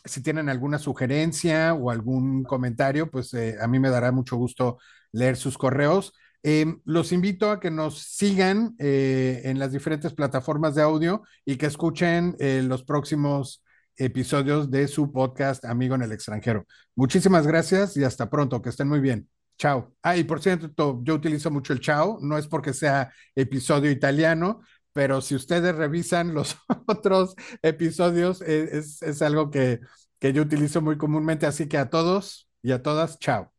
si 0.06 0.24
tienen 0.24 0.50
alguna 0.50 0.80
sugerencia 0.80 1.74
o 1.76 1.92
algún 1.92 2.44
comentario, 2.44 3.12
pues 3.12 3.34
eh, 3.36 3.56
a 3.62 3.68
mí 3.68 3.80
me 3.80 3.90
dará 3.90 4.12
mucho 4.12 4.36
gusto 4.38 4.80
leer 5.12 5.36
sus 5.38 5.58
correos. 5.58 6.14
Eh, 6.50 6.78
los 6.86 7.12
invito 7.12 7.52
a 7.52 7.60
que 7.60 7.70
nos 7.70 7.98
sigan 7.98 8.74
eh, 8.80 9.42
en 9.44 9.60
las 9.60 9.74
diferentes 9.74 10.14
plataformas 10.14 10.76
de 10.76 10.82
audio 10.82 11.24
y 11.44 11.58
que 11.58 11.66
escuchen 11.66 12.38
eh, 12.40 12.62
los 12.64 12.86
próximos 12.86 13.66
episodios 13.98 14.72
de 14.72 14.88
su 14.88 15.12
podcast 15.12 15.66
Amigo 15.66 15.96
en 15.96 16.04
el 16.04 16.14
extranjero. 16.14 16.66
Muchísimas 16.96 17.46
gracias 17.46 17.98
y 17.98 18.06
hasta 18.06 18.30
pronto, 18.30 18.62
que 18.62 18.70
estén 18.70 18.88
muy 18.88 19.02
bien. 19.02 19.28
Chao. 19.58 19.94
Ah, 20.02 20.16
y 20.16 20.24
por 20.24 20.42
cierto, 20.42 21.02
yo 21.04 21.16
utilizo 21.16 21.52
mucho 21.52 21.74
el 21.74 21.82
chao, 21.82 22.18
no 22.22 22.38
es 22.38 22.48
porque 22.48 22.72
sea 22.72 23.12
episodio 23.36 23.92
italiano, 23.92 24.62
pero 24.94 25.20
si 25.20 25.36
ustedes 25.36 25.76
revisan 25.76 26.34
los 26.34 26.56
otros 26.88 27.36
episodios, 27.62 28.42
es, 28.42 29.02
es 29.02 29.22
algo 29.22 29.52
que 29.52 29.82
yo 30.22 30.44
utilizo 30.44 30.82
muy 30.82 30.98
comúnmente. 30.98 31.46
Así 31.46 31.68
que 31.68 31.78
a 31.78 31.90
todos 31.90 32.50
y 32.62 32.72
a 32.72 32.82
todas, 32.82 33.20
chao. 33.20 33.52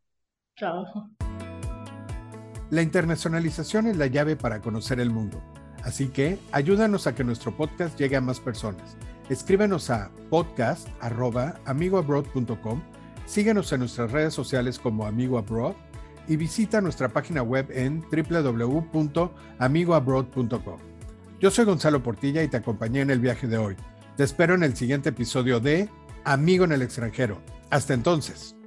Chao. 0.56 1.17
La 2.70 2.82
internacionalización 2.82 3.86
es 3.86 3.96
la 3.96 4.06
llave 4.06 4.36
para 4.36 4.60
conocer 4.60 5.00
el 5.00 5.08
mundo. 5.10 5.42
Así 5.82 6.08
que 6.08 6.38
ayúdanos 6.52 7.06
a 7.06 7.14
que 7.14 7.24
nuestro 7.24 7.56
podcast 7.56 7.98
llegue 7.98 8.16
a 8.16 8.20
más 8.20 8.40
personas. 8.40 8.98
Escríbenos 9.30 9.88
a 9.90 10.10
podcast.amigoabroad.com, 10.30 12.82
síguenos 13.26 13.72
en 13.72 13.80
nuestras 13.80 14.12
redes 14.12 14.32
sociales 14.34 14.78
como 14.78 15.06
Amigo 15.06 15.38
Abroad 15.38 15.74
y 16.26 16.36
visita 16.36 16.80
nuestra 16.80 17.08
página 17.08 17.42
web 17.42 17.66
en 17.70 18.02
www.amigoabroad.com. 18.02 20.78
Yo 21.40 21.50
soy 21.50 21.64
Gonzalo 21.64 22.00
Portilla 22.02 22.42
y 22.42 22.48
te 22.48 22.58
acompañé 22.58 23.00
en 23.00 23.10
el 23.10 23.20
viaje 23.20 23.46
de 23.46 23.58
hoy. 23.58 23.76
Te 24.16 24.24
espero 24.24 24.54
en 24.54 24.64
el 24.64 24.76
siguiente 24.76 25.10
episodio 25.10 25.60
de 25.60 25.88
Amigo 26.24 26.64
en 26.64 26.72
el 26.72 26.82
extranjero. 26.82 27.38
Hasta 27.70 27.94
entonces. 27.94 28.57